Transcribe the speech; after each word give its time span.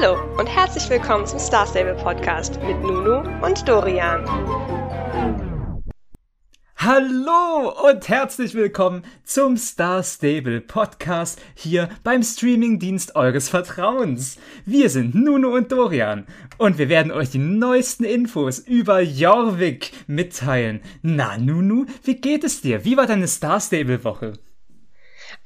Hallo 0.00 0.18
und 0.38 0.46
herzlich 0.46 0.88
willkommen 0.88 1.26
zum 1.26 1.38
Star 1.38 1.66
Stable 1.66 1.94
Podcast 1.94 2.58
mit 2.62 2.80
Nunu 2.80 3.22
und 3.44 3.68
Dorian. 3.68 4.24
Hallo 6.76 7.74
und 7.86 8.08
herzlich 8.08 8.54
willkommen 8.54 9.02
zum 9.24 9.58
Star 9.58 10.02
Stable 10.02 10.62
Podcast 10.62 11.40
hier 11.54 11.90
beim 12.02 12.22
Streamingdienst 12.22 13.14
eures 13.14 13.50
Vertrauens. 13.50 14.38
Wir 14.64 14.88
sind 14.88 15.14
Nunu 15.14 15.54
und 15.54 15.70
Dorian 15.70 16.26
und 16.56 16.78
wir 16.78 16.88
werden 16.88 17.12
euch 17.12 17.30
die 17.30 17.38
neuesten 17.38 18.04
Infos 18.04 18.58
über 18.58 19.02
Jorvik 19.02 19.92
mitteilen. 20.06 20.80
Na 21.02 21.36
Nunu, 21.36 21.84
wie 22.04 22.16
geht 22.16 22.44
es 22.44 22.62
dir? 22.62 22.86
Wie 22.86 22.96
war 22.96 23.06
deine 23.06 23.28
Star 23.28 23.60
Stable 23.60 24.02
Woche? 24.02 24.32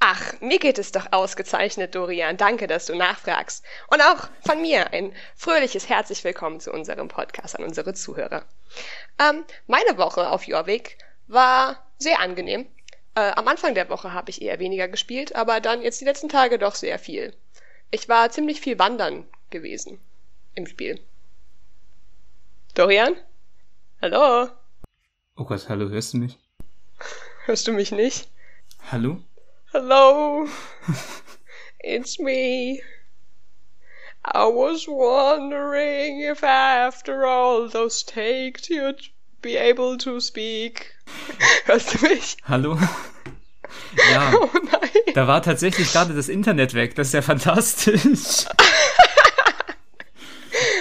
Ach, 0.00 0.40
mir 0.40 0.58
geht 0.58 0.78
es 0.78 0.92
doch 0.92 1.12
ausgezeichnet, 1.12 1.94
Dorian. 1.94 2.36
Danke, 2.36 2.66
dass 2.66 2.86
du 2.86 2.94
nachfragst. 2.94 3.64
Und 3.90 4.02
auch 4.02 4.28
von 4.46 4.60
mir 4.60 4.92
ein 4.92 5.14
fröhliches 5.34 5.88
Herzlich 5.88 6.22
willkommen 6.24 6.60
zu 6.60 6.72
unserem 6.72 7.08
Podcast 7.08 7.58
an 7.58 7.64
unsere 7.64 7.94
Zuhörer. 7.94 8.44
Ähm, 9.18 9.44
meine 9.66 9.96
Woche 9.96 10.30
auf 10.30 10.46
Jorvik 10.46 10.98
war 11.26 11.82
sehr 11.98 12.20
angenehm. 12.20 12.66
Äh, 13.14 13.32
am 13.32 13.48
Anfang 13.48 13.74
der 13.74 13.88
Woche 13.88 14.12
habe 14.12 14.30
ich 14.30 14.42
eher 14.42 14.58
weniger 14.58 14.88
gespielt, 14.88 15.34
aber 15.36 15.60
dann 15.60 15.82
jetzt 15.82 16.00
die 16.00 16.04
letzten 16.04 16.28
Tage 16.28 16.58
doch 16.58 16.74
sehr 16.74 16.98
viel. 16.98 17.34
Ich 17.90 18.08
war 18.08 18.30
ziemlich 18.30 18.60
viel 18.60 18.78
wandern 18.78 19.26
gewesen 19.50 20.00
im 20.54 20.66
Spiel. 20.66 21.00
Dorian? 22.74 23.16
Hallo? 24.02 24.50
Oh 25.36 25.44
Gott, 25.44 25.68
hallo, 25.68 25.88
hörst 25.88 26.12
du 26.12 26.18
mich? 26.18 26.38
Hörst 27.46 27.66
du 27.66 27.72
mich 27.72 27.92
nicht? 27.92 28.28
Hallo? 28.90 29.22
Hello, 29.74 30.46
it's 31.80 32.20
me. 32.20 32.80
I 34.24 34.46
was 34.46 34.86
wondering 34.86 36.20
if 36.20 36.44
after 36.44 37.26
all 37.26 37.68
those 37.68 38.04
takes 38.04 38.70
you'd 38.70 39.00
be 39.42 39.56
able 39.56 39.98
to 39.98 40.20
speak. 40.20 40.92
Hörst 41.66 41.92
du 41.92 42.06
mich? 42.06 42.36
Hallo? 42.44 42.78
Ja. 44.12 44.32
Oh 44.34 44.50
nein. 44.62 45.14
Da 45.14 45.26
war 45.26 45.42
tatsächlich 45.42 45.92
gerade 45.92 46.14
das 46.14 46.28
Internet 46.28 46.74
weg. 46.74 46.94
Das 46.94 47.08
ist 47.08 47.14
ja 47.14 47.22
fantastisch. 47.22 48.46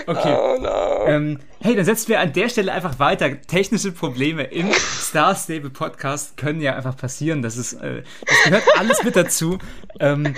Okay. 0.05 0.35
Oh 0.37 0.57
no. 0.59 0.92
Ähm, 1.07 1.39
hey, 1.59 1.75
dann 1.75 1.85
setzen 1.85 2.09
wir 2.09 2.19
an 2.19 2.33
der 2.33 2.49
Stelle 2.49 2.71
einfach 2.71 2.99
weiter. 2.99 3.41
Technische 3.41 3.91
Probleme 3.91 4.43
im 4.43 4.71
Star 4.73 5.35
Stable 5.35 5.69
Podcast 5.69 6.37
können 6.37 6.61
ja 6.61 6.75
einfach 6.75 6.97
passieren. 6.97 7.41
Das 7.41 7.57
ist, 7.57 7.73
äh, 7.73 8.03
das 8.25 8.43
gehört 8.45 8.63
alles 8.77 9.03
mit 9.03 9.15
dazu. 9.15 9.57
Ähm, 9.99 10.35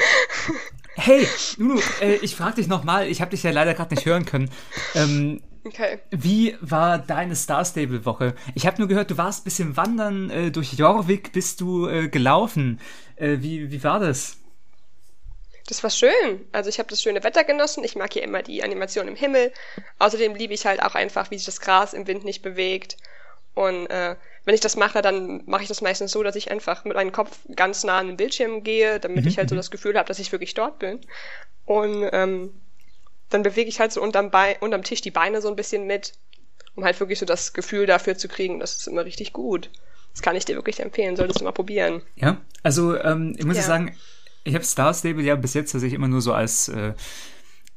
hey, 0.95 1.27
Nunu, 1.57 1.79
äh, 2.01 2.15
ich 2.15 2.35
frage 2.35 2.55
dich 2.55 2.67
nochmal. 2.67 3.07
Ich 3.07 3.21
habe 3.21 3.31
dich 3.31 3.43
ja 3.43 3.51
leider 3.51 3.73
gerade 3.73 3.93
nicht 3.93 4.05
hören 4.05 4.25
können. 4.25 4.49
Ähm, 4.93 5.41
Okay. 5.67 5.97
Wie 6.11 6.55
war 6.61 6.99
deine 6.99 7.35
Star 7.35 7.65
Stable 7.65 8.05
Woche? 8.05 8.35
Ich 8.53 8.67
habe 8.67 8.77
nur 8.77 8.87
gehört, 8.87 9.09
du 9.09 9.17
warst 9.17 9.41
ein 9.41 9.43
bisschen 9.45 9.75
wandern 9.75 10.29
äh, 10.29 10.51
durch 10.51 10.73
Jorvik, 10.73 11.31
bist 11.31 11.59
du 11.59 11.87
äh, 11.87 12.07
gelaufen. 12.07 12.79
Äh, 13.15 13.37
wie, 13.39 13.71
wie 13.71 13.83
war 13.83 13.99
das? 13.99 14.37
Das 15.67 15.83
war 15.83 15.89
schön. 15.89 16.47
Also 16.51 16.69
ich 16.69 16.77
habe 16.77 16.89
das 16.89 17.01
schöne 17.01 17.23
Wetter 17.23 17.43
genossen. 17.43 17.83
Ich 17.83 17.95
mag 17.95 18.13
hier 18.13 18.23
immer 18.23 18.43
die 18.43 18.63
Animation 18.63 19.07
im 19.07 19.15
Himmel. 19.15 19.51
Außerdem 19.97 20.35
liebe 20.35 20.53
ich 20.53 20.65
halt 20.65 20.81
auch 20.81 20.93
einfach, 20.93 21.31
wie 21.31 21.37
sich 21.37 21.45
das 21.45 21.59
Gras 21.59 21.93
im 21.93 22.05
Wind 22.07 22.23
nicht 22.23 22.43
bewegt. 22.43 22.97
Und 23.55 23.87
äh, 23.87 24.15
wenn 24.43 24.53
ich 24.53 24.61
das 24.61 24.75
mache, 24.75 25.01
dann 25.01 25.41
mache 25.47 25.63
ich 25.63 25.67
das 25.67 25.81
meistens 25.81 26.11
so, 26.11 26.21
dass 26.21 26.35
ich 26.35 26.51
einfach 26.51 26.85
mit 26.85 26.95
meinem 26.95 27.11
Kopf 27.11 27.39
ganz 27.55 27.83
nah 27.83 27.97
an 27.97 28.07
den 28.07 28.17
Bildschirm 28.17 28.63
gehe, 28.63 28.99
damit 28.99 29.23
mhm. 29.23 29.27
ich 29.27 29.37
halt 29.37 29.49
so 29.49 29.55
mhm. 29.55 29.59
das 29.59 29.71
Gefühl 29.71 29.97
habe, 29.97 30.07
dass 30.07 30.19
ich 30.19 30.31
wirklich 30.31 30.53
dort 30.53 30.77
bin. 30.77 30.99
Und 31.65 32.07
ähm, 32.11 32.53
dann 33.29 33.41
bewege 33.41 33.69
ich 33.69 33.79
halt 33.79 33.91
so 33.91 34.01
unterm, 34.01 34.29
Bein, 34.29 34.55
unterm 34.59 34.83
Tisch 34.83 35.01
die 35.01 35.11
Beine 35.11 35.41
so 35.41 35.47
ein 35.47 35.55
bisschen 35.55 35.87
mit, 35.87 36.13
um 36.75 36.83
halt 36.83 36.99
wirklich 36.99 37.17
so 37.17 37.25
das 37.25 37.53
Gefühl 37.53 37.87
dafür 37.87 38.17
zu 38.17 38.27
kriegen. 38.27 38.59
Das 38.59 38.77
ist 38.77 38.87
immer 38.87 39.03
richtig 39.03 39.33
gut. 39.33 39.71
Das 40.11 40.21
kann 40.21 40.35
ich 40.35 40.45
dir 40.45 40.55
wirklich 40.55 40.79
empfehlen, 40.79 41.15
solltest 41.15 41.41
du 41.41 41.43
mal 41.43 41.51
probieren. 41.51 42.03
Ja, 42.15 42.37
also 42.61 42.95
ähm, 42.97 43.35
ich 43.37 43.45
muss 43.45 43.57
ja. 43.57 43.63
sagen, 43.63 43.97
ich 44.45 44.55
habe 44.55 44.63
Star 44.63 44.93
Stable 44.93 45.23
ja 45.23 45.35
bis 45.35 45.53
jetzt 45.53 45.71
tatsächlich 45.71 45.95
immer 45.95 46.07
nur 46.07 46.21
so 46.21 46.31
als, 46.31 46.69
äh, 46.69 46.93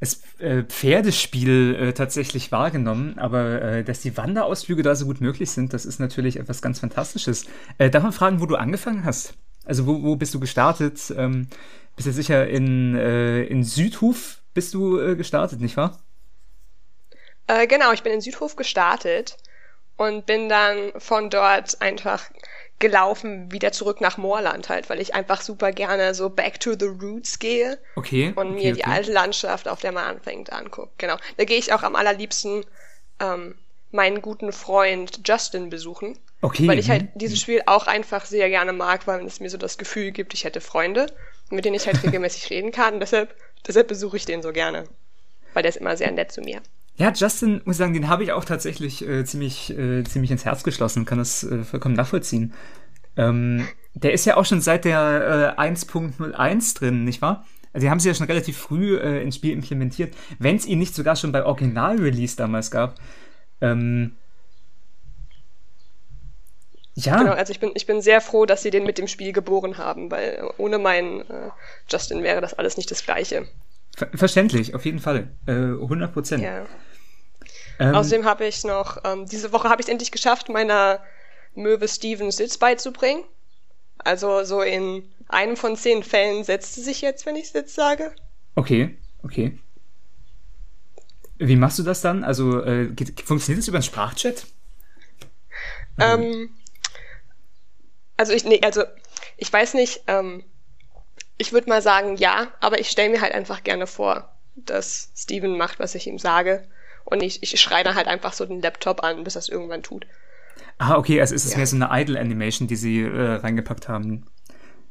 als 0.01 0.23
äh, 0.39 0.63
Pferdespiel 0.63 1.75
äh, 1.75 1.93
tatsächlich 1.95 2.53
wahrgenommen, 2.53 3.19
aber 3.19 3.63
äh, 3.63 3.85
dass 3.85 4.01
die 4.01 4.17
Wanderausflüge 4.17 4.83
da 4.83 4.95
so 4.95 5.07
gut 5.07 5.21
möglich 5.21 5.51
sind, 5.51 5.73
das 5.73 5.87
ist 5.87 5.99
natürlich 5.99 6.39
etwas 6.39 6.63
ganz 6.63 6.79
Fantastisches. 6.79 7.47
Äh, 7.79 7.91
darf 7.91 8.03
man 8.03 8.13
fragen, 8.13 8.41
wo 8.41 8.47
du 8.47 8.55
angefangen 8.55 9.05
hast? 9.05 9.35
Also 9.65 9.87
wo, 9.87 10.03
wo 10.03 10.17
bist 10.17 10.35
du 10.35 10.41
gestartet? 10.41 11.13
Ähm, 11.17 11.49
bist 11.97 12.07
du 12.07 12.13
sicher 12.13 12.47
in, 12.47 12.95
äh, 12.95 13.43
in 13.45 13.65
Südhof 13.65 14.43
bist 14.55 14.75
du 14.75 15.17
gestartet, 15.17 15.61
nicht 15.61 15.77
wahr? 15.77 16.01
Genau, 17.69 17.93
ich 17.93 18.03
bin 18.03 18.13
in 18.13 18.21
Südhof 18.21 18.57
gestartet 18.57 19.37
und 19.97 20.27
bin 20.27 20.49
dann 20.49 20.93
von 20.99 21.31
dort 21.31 21.81
einfach 21.81 22.29
gelaufen 22.79 23.51
wieder 23.51 23.73
zurück 23.73 24.01
nach 24.01 24.19
Moorland 24.19 24.69
halt, 24.69 24.89
weil 24.89 25.01
ich 25.01 25.15
einfach 25.15 25.41
super 25.41 25.73
gerne 25.73 26.15
so 26.15 26.31
back 26.31 26.61
to 26.61 26.75
the 26.79 26.87
roots 26.87 27.39
gehe. 27.39 27.79
Okay. 27.97 28.33
Und 28.37 28.55
mir 28.55 28.71
okay, 28.71 28.73
die 28.73 28.85
alte 28.85 29.13
Landschaft, 29.13 29.69
auf 29.69 29.81
der 29.81 29.93
man 29.93 30.05
anfängt, 30.05 30.53
anguckt. 30.53 30.99
Genau. 30.99 31.17
Da 31.37 31.45
gehe 31.45 31.59
ich 31.59 31.73
auch 31.73 31.83
am 31.83 31.97
allerliebsten 31.97 32.65
ähm, 33.21 33.57
meinen 33.91 34.23
guten 34.23 34.53
Freund 34.53 35.21
Justin 35.27 35.71
besuchen. 35.71 36.19
Okay. 36.41 36.69
Weil 36.69 36.79
ich 36.79 36.89
halt 36.89 37.15
mhm. 37.15 37.19
dieses 37.19 37.41
Spiel 37.41 37.63
auch 37.67 37.89
einfach 37.89 38.25
sehr 38.25 38.49
gerne 38.49 38.73
mag, 38.73 39.07
weil 39.07 39.25
es 39.27 39.41
mir 39.41 39.51
so 39.51 39.59
das 39.59 39.77
Gefühl 39.77 40.13
gibt, 40.13 40.35
ich 40.35 40.45
hätte 40.45 40.61
Freunde, 40.61 41.07
mit 41.51 41.65
denen 41.65 41.75
ich 41.75 41.87
halt 41.87 42.03
regelmäßig 42.05 42.51
reden 42.51 42.71
kann. 42.71 42.95
Und 42.95 43.01
deshalb, 43.01 43.35
deshalb 43.67 43.89
besuche 43.89 44.17
ich 44.17 44.25
den 44.25 44.43
so 44.43 44.53
gerne. 44.53 44.85
Weil 45.53 45.63
der 45.63 45.71
ist 45.71 45.77
immer 45.77 45.97
sehr 45.97 46.13
nett 46.13 46.31
zu 46.31 46.43
mir. 46.43 46.61
Ja, 46.99 47.13
Justin, 47.13 47.63
muss 47.65 47.77
ich 47.77 47.79
sagen, 47.79 47.95
den 47.95 48.09
habe 48.09 48.25
ich 48.25 48.33
auch 48.33 48.45
tatsächlich 48.45 49.07
äh, 49.07 49.25
ziemlich, 49.25 49.71
äh, 49.71 50.03
ziemlich 50.03 50.33
ins 50.33 50.45
Herz 50.45 50.65
geschlossen, 50.65 51.05
kann 51.05 51.19
das 51.19 51.45
äh, 51.45 51.63
vollkommen 51.63 51.95
nachvollziehen. 51.95 52.53
Ähm, 53.17 53.69
der 53.95 54.13
ist 54.13 54.25
ja 54.25 54.37
auch 54.37 54.45
schon 54.45 54.61
seit 54.61 54.85
der 54.85 55.55
äh, 55.57 55.61
1.01 55.61 56.77
drin, 56.77 57.05
nicht 57.05 57.23
wahr? 57.23 57.47
Also 57.73 57.85
die 57.85 57.91
haben 57.91 58.01
sie 58.01 58.09
ja 58.09 58.15
schon 58.15 58.27
relativ 58.27 58.59
früh 58.59 58.97
äh, 58.97 59.23
ins 59.23 59.37
Spiel 59.37 59.53
implementiert, 59.53 60.13
wenn 60.41 60.57
es 60.57 60.67
ihn 60.67 60.81
nicht 60.81 60.95
sogar 60.95 61.15
schon 61.15 61.31
bei 61.31 61.45
Original-Release 61.45 62.37
damals 62.37 62.73
gab. 62.73 62.97
Ähm, 63.61 64.17
ja. 66.95 67.19
Genau, 67.19 67.33
also 67.33 67.53
ich 67.53 67.61
bin, 67.61 67.71
ich 67.75 67.87
bin 67.87 68.03
sehr 68.03 68.21
froh, 68.21 68.45
dass 68.45 68.63
sie 68.63 68.71
den 68.71 68.83
mit 68.83 68.99
dem 68.99 69.07
Spiel 69.07 69.33
geboren 69.33 69.79
haben, 69.79 70.11
weil 70.11 70.51
ohne 70.59 70.79
meinen 70.79 71.21
äh, 71.21 71.51
Justin 71.89 72.25
wäre 72.25 72.41
das 72.41 72.55
alles 72.55 72.77
nicht 72.77 72.91
das 72.91 73.05
Gleiche. 73.05 73.47
Ver 73.97 74.09
verständlich, 74.15 74.75
auf 74.75 74.85
jeden 74.85 74.99
Fall. 74.99 75.29
Äh, 75.47 75.53
100 75.53 76.13
Prozent. 76.13 76.43
Ja. 76.43 76.67
Ähm, 77.79 77.95
Außerdem 77.95 78.25
habe 78.25 78.47
ich 78.47 78.65
noch, 78.65 78.99
ähm, 79.05 79.27
diese 79.27 79.53
Woche 79.53 79.69
habe 79.69 79.81
ich 79.81 79.87
es 79.87 79.93
endlich 79.93 80.11
geschafft, 80.11 80.49
meiner 80.49 81.01
Möwe 81.55 81.89
Steven 81.89 82.31
Sitz 82.31 82.59
beizubringen. 82.59 83.25
Also 83.99 84.45
so 84.45 84.63
in 84.63 85.09
einem 85.29 85.57
von 85.57 85.77
zehn 85.77 86.03
Fällen 86.03 86.45
setzt 86.45 86.75
sie 86.75 86.83
sich 86.83 87.01
jetzt, 87.01 87.27
wenn 87.27 87.37
ich 87.37 87.51
Sitz 87.51 87.75
sage. 87.75 88.15
Okay, 88.55 88.97
okay. 89.23 89.59
Wie 91.37 91.57
machst 91.57 91.79
du 91.79 91.83
das 91.83 92.01
dann? 92.01 92.25
Also 92.25 92.65
äh, 92.65 92.89
geht, 92.89 93.21
funktioniert 93.21 93.63
das 93.63 93.69
über 93.69 93.77
einen 93.77 93.85
Sprachchat? 93.85 94.47
Ähm, 96.01 96.51
also 98.17 98.33
ich, 98.33 98.45
nee, 98.45 98.61
also 98.63 98.85
ich 99.37 99.53
weiß 99.53 99.75
nicht, 99.75 100.03
ähm, 100.07 100.45
ich 101.37 101.53
würde 101.53 101.69
mal 101.69 101.83
sagen 101.83 102.17
ja, 102.17 102.49
aber 102.61 102.81
ich 102.81 102.91
stelle 102.91 103.11
mir 103.11 103.21
halt 103.21 103.33
einfach 103.33 103.63
gerne 103.63 103.87
vor, 103.87 104.33
dass 104.57 105.11
Steven 105.17 105.57
macht, 105.57 105.79
was 105.79 105.95
ich 105.95 106.07
ihm 106.07 106.19
sage. 106.19 106.69
Und 107.11 107.23
ich, 107.23 107.43
ich 107.43 107.59
schreie 107.61 107.85
dann 107.85 107.95
halt 107.95 108.07
einfach 108.07 108.35
so 108.35 108.45
den 108.45 108.61
Laptop 108.61 109.03
an, 109.03 109.25
bis 109.25 109.35
es 109.35 109.49
irgendwann 109.49 109.83
tut. 109.83 110.07
Ah, 110.77 110.97
okay, 110.97 111.21
also 111.21 111.35
ist 111.35 111.45
es 111.45 111.53
ja. 111.53 111.57
mehr 111.57 111.67
so 111.67 111.77
eine 111.77 111.89
Idle-Animation, 111.91 112.69
die 112.69 112.77
sie 112.77 113.03
äh, 113.03 113.35
reingepackt 113.35 113.89
haben. 113.89 114.27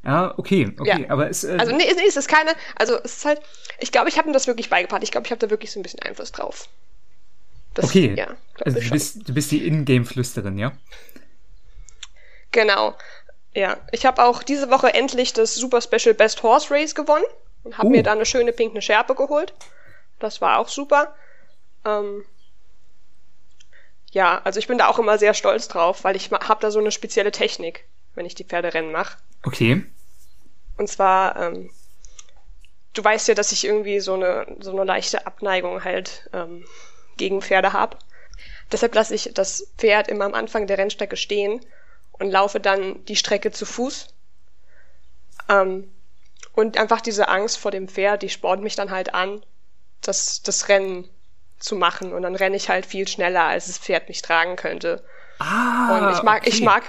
Ja, 0.03 0.33
okay, 0.37 0.73
okay, 0.79 1.03
ja. 1.03 1.09
aber 1.09 1.29
es. 1.29 1.43
Äh, 1.43 1.57
also, 1.59 1.75
nee, 1.75 1.83
nee, 1.83 2.07
es 2.07 2.17
ist 2.17 2.27
keine. 2.27 2.51
Also, 2.75 2.97
es 3.03 3.17
ist 3.17 3.25
halt. 3.25 3.41
Ich 3.79 3.91
glaube, 3.91 4.09
ich 4.09 4.17
habe 4.17 4.29
ihm 4.29 4.33
das 4.33 4.47
wirklich 4.47 4.69
beigebracht. 4.69 5.03
Ich 5.03 5.11
glaube, 5.11 5.25
ich 5.27 5.31
habe 5.31 5.39
da 5.39 5.49
wirklich 5.49 5.71
so 5.71 5.79
ein 5.79 5.83
bisschen 5.83 6.01
Einfluss 6.01 6.31
drauf. 6.31 6.69
Das, 7.73 7.85
okay. 7.85 8.15
Ja, 8.17 8.35
also, 8.63 8.79
du 8.79 8.89
bist, 8.89 9.29
du 9.29 9.33
bist 9.33 9.51
die 9.51 9.67
Ingame-Flüsterin, 9.67 10.57
ja? 10.57 10.71
Genau. 12.51 12.95
Ja, 13.53 13.77
ich 13.91 14.05
habe 14.05 14.23
auch 14.23 14.43
diese 14.43 14.69
Woche 14.69 14.93
endlich 14.93 15.33
das 15.33 15.55
Super 15.55 15.81
Special 15.81 16.13
Best 16.13 16.41
Horse 16.43 16.73
Race 16.73 16.95
gewonnen 16.95 17.25
und 17.63 17.77
habe 17.77 17.87
uh. 17.87 17.91
mir 17.91 18.03
da 18.03 18.13
eine 18.13 18.25
schöne 18.25 18.51
pinke 18.53 18.81
Schärpe 18.81 19.15
geholt. 19.15 19.53
Das 20.19 20.41
war 20.41 20.57
auch 20.59 20.69
super. 20.69 21.13
Ähm, 21.85 22.23
ja, 24.11 24.41
also 24.43 24.59
ich 24.59 24.67
bin 24.67 24.77
da 24.77 24.87
auch 24.87 24.99
immer 24.99 25.17
sehr 25.17 25.33
stolz 25.33 25.67
drauf, 25.67 26.03
weil 26.03 26.15
ich 26.15 26.31
habe 26.31 26.61
da 26.61 26.71
so 26.71 26.79
eine 26.79 26.91
spezielle 26.91 27.31
Technik, 27.31 27.85
wenn 28.15 28.25
ich 28.25 28.35
die 28.35 28.45
Pferderennen 28.45 28.91
mache. 28.91 29.17
Okay. 29.43 29.85
Und 30.77 30.87
zwar, 30.87 31.35
ähm, 31.35 31.71
du 32.93 33.03
weißt 33.03 33.27
ja, 33.27 33.33
dass 33.33 33.51
ich 33.51 33.65
irgendwie 33.65 33.99
so 33.99 34.13
eine 34.13 34.57
so 34.59 34.71
eine 34.71 34.83
leichte 34.83 35.25
Abneigung 35.27 35.83
halt 35.83 36.29
ähm, 36.33 36.65
gegen 37.17 37.41
Pferde 37.41 37.73
habe. 37.73 37.97
Deshalb 38.71 38.95
lasse 38.95 39.15
ich 39.15 39.31
das 39.33 39.71
Pferd 39.77 40.07
immer 40.07 40.25
am 40.25 40.33
Anfang 40.33 40.67
der 40.67 40.77
Rennstrecke 40.77 41.17
stehen 41.17 41.65
und 42.13 42.31
laufe 42.31 42.59
dann 42.59 43.03
die 43.05 43.15
Strecke 43.15 43.51
zu 43.51 43.65
Fuß. 43.65 44.13
Ähm, 45.49 45.91
und 46.53 46.77
einfach 46.77 47.01
diese 47.01 47.29
Angst 47.29 47.57
vor 47.57 47.71
dem 47.71 47.87
Pferd, 47.87 48.23
die 48.23 48.29
spornt 48.29 48.63
mich 48.63 48.75
dann 48.75 48.91
halt 48.91 49.13
an, 49.13 49.45
das, 50.01 50.41
das 50.41 50.69
Rennen 50.69 51.07
zu 51.59 51.75
machen. 51.75 52.13
Und 52.13 52.21
dann 52.23 52.35
renne 52.35 52.55
ich 52.55 52.69
halt 52.69 52.85
viel 52.85 53.07
schneller, 53.07 53.43
als 53.43 53.67
das 53.67 53.77
Pferd 53.79 54.07
mich 54.07 54.21
tragen 54.21 54.55
könnte. 54.55 55.03
Ah, 55.39 55.97
Und 55.97 56.15
ich 56.15 56.23
mag, 56.23 56.41
okay. 56.41 56.49
ich 56.49 56.61
mag, 56.61 56.83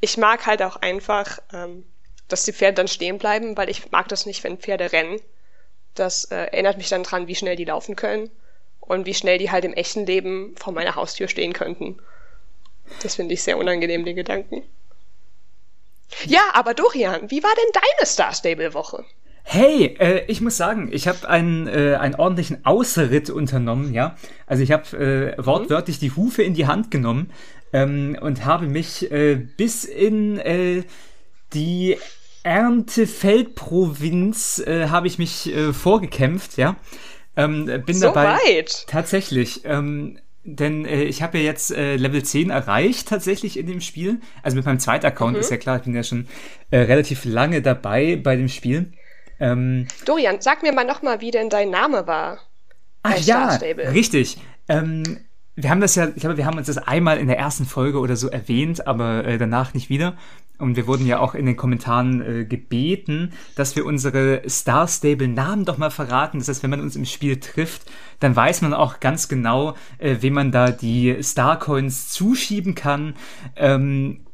ich 0.00 0.16
mag 0.16 0.46
halt 0.46 0.62
auch 0.62 0.76
einfach, 0.76 1.38
ähm, 1.52 1.86
dass 2.28 2.44
die 2.44 2.52
Pferde 2.52 2.74
dann 2.74 2.88
stehen 2.88 3.18
bleiben, 3.18 3.56
weil 3.56 3.70
ich 3.70 3.90
mag 3.90 4.08
das 4.08 4.26
nicht, 4.26 4.44
wenn 4.44 4.58
Pferde 4.58 4.92
rennen. 4.92 5.20
Das 5.94 6.24
äh, 6.26 6.36
erinnert 6.36 6.76
mich 6.76 6.88
dann 6.88 7.02
dran, 7.04 7.26
wie 7.26 7.34
schnell 7.34 7.56
die 7.56 7.64
laufen 7.64 7.96
können 7.96 8.30
und 8.80 9.06
wie 9.06 9.14
schnell 9.14 9.38
die 9.38 9.50
halt 9.50 9.64
im 9.64 9.72
echten 9.72 10.04
Leben 10.06 10.54
vor 10.56 10.72
meiner 10.72 10.94
Haustür 10.94 11.28
stehen 11.28 11.52
könnten. 11.52 11.98
Das 13.02 13.16
finde 13.16 13.34
ich 13.34 13.42
sehr 13.42 13.58
unangenehm, 13.58 14.04
den 14.04 14.16
Gedanken. 14.16 14.62
Ja, 16.24 16.40
aber 16.52 16.74
Dorian, 16.74 17.30
wie 17.30 17.42
war 17.42 17.54
denn 17.54 17.72
deine 17.72 18.06
Star 18.06 18.32
Stable 18.32 18.74
Woche? 18.74 19.04
Hey, 19.48 19.94
äh, 20.00 20.24
ich 20.26 20.40
muss 20.40 20.56
sagen, 20.56 20.88
ich 20.90 21.06
habe 21.06 21.28
einen, 21.28 21.68
äh, 21.68 21.94
einen 22.00 22.16
ordentlichen 22.16 22.66
Ausritt 22.66 23.30
unternommen, 23.30 23.94
ja. 23.94 24.16
Also 24.44 24.64
ich 24.64 24.72
habe 24.72 25.36
äh, 25.38 25.44
wortwörtlich 25.44 26.00
die 26.00 26.10
Hufe 26.10 26.42
in 26.42 26.54
die 26.54 26.66
Hand 26.66 26.90
genommen 26.90 27.30
ähm, 27.72 28.18
und 28.20 28.44
habe 28.44 28.66
mich 28.66 29.08
äh, 29.12 29.36
bis 29.36 29.84
in 29.84 30.40
äh, 30.40 30.82
die 31.54 31.96
Erntefeldprovinz 32.42 34.58
äh, 34.66 34.88
habe 34.88 35.06
ich 35.06 35.18
mich 35.18 35.54
äh, 35.54 35.72
vorgekämpft, 35.72 36.56
ja. 36.58 36.74
Ähm, 37.36 37.66
bin 37.86 37.94
So 37.94 38.06
dabei 38.08 38.38
weit. 38.44 38.86
tatsächlich. 38.88 39.60
Ähm, 39.64 40.18
denn 40.42 40.84
äh, 40.86 41.04
ich 41.04 41.22
habe 41.22 41.38
ja 41.38 41.44
jetzt 41.44 41.70
äh, 41.70 41.94
Level 41.96 42.24
10 42.24 42.50
erreicht 42.50 43.06
tatsächlich 43.08 43.56
in 43.58 43.66
dem 43.66 43.80
Spiel. 43.80 44.20
Also 44.42 44.56
mit 44.56 44.66
meinem 44.66 44.80
zweiten 44.80 45.06
Account 45.06 45.36
ist 45.36 45.52
ja 45.52 45.56
klar, 45.56 45.76
ich 45.76 45.82
bin 45.82 45.94
ja 45.94 46.02
schon 46.02 46.26
äh, 46.70 46.78
relativ 46.78 47.24
lange 47.24 47.62
dabei 47.62 48.16
bei 48.16 48.34
dem 48.34 48.48
Spiel. 48.48 48.90
Ähm, 49.38 49.86
Dorian, 50.04 50.40
sag 50.40 50.62
mir 50.62 50.72
mal 50.72 50.84
nochmal, 50.84 51.20
wie 51.20 51.30
denn 51.30 51.50
dein 51.50 51.70
Name 51.70 52.06
war. 52.06 52.38
ach 53.02 53.18
ja, 53.18 53.56
richtig. 53.56 54.38
Ähm, 54.68 55.18
wir 55.58 55.70
haben 55.70 55.80
das 55.80 55.94
ja, 55.94 56.08
ich 56.08 56.16
glaube, 56.16 56.36
wir 56.36 56.44
haben 56.44 56.58
uns 56.58 56.66
das 56.66 56.76
einmal 56.76 57.18
in 57.18 57.28
der 57.28 57.38
ersten 57.38 57.64
Folge 57.64 57.98
oder 57.98 58.14
so 58.16 58.28
erwähnt, 58.28 58.86
aber 58.86 59.24
äh, 59.24 59.38
danach 59.38 59.72
nicht 59.72 59.88
wieder. 59.88 60.16
Und 60.58 60.76
wir 60.76 60.86
wurden 60.86 61.06
ja 61.06 61.18
auch 61.18 61.34
in 61.34 61.46
den 61.46 61.56
Kommentaren 61.56 62.20
äh, 62.22 62.44
gebeten, 62.44 63.32
dass 63.56 63.74
wir 63.74 63.84
unsere 63.84 64.42
Star 64.48 64.86
Stable 64.86 65.28
Namen 65.28 65.64
doch 65.64 65.78
mal 65.78 65.90
verraten. 65.90 66.38
Das 66.38 66.48
heißt, 66.48 66.62
wenn 66.62 66.70
man 66.70 66.80
uns 66.80 66.96
im 66.96 67.04
Spiel 67.04 67.40
trifft, 67.40 67.90
dann 68.20 68.36
weiß 68.36 68.62
man 68.62 68.74
auch 68.74 69.00
ganz 69.00 69.28
genau, 69.28 69.76
äh, 69.98 70.16
wem 70.20 70.34
man 70.34 70.52
da 70.52 70.70
die 70.70 71.22
Star 71.22 71.58
Coins 71.58 72.10
zuschieben 72.10 72.74
kann. 72.74 73.14
Ähm, 73.56 74.25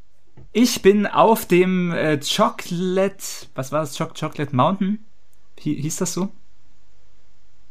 ich 0.53 0.83
bin 0.83 1.07
auf 1.07 1.47
dem 1.47 1.93
äh, 1.93 2.19
Chocolate, 2.19 3.25
was 3.55 3.73
war 3.73 3.81
das? 3.81 3.97
Choc 3.97 4.15
Chocolate 4.19 4.55
Mountain? 4.55 5.05
Hi 5.65 5.75
hieß 5.81 5.97
das 5.97 6.13
so? 6.15 6.29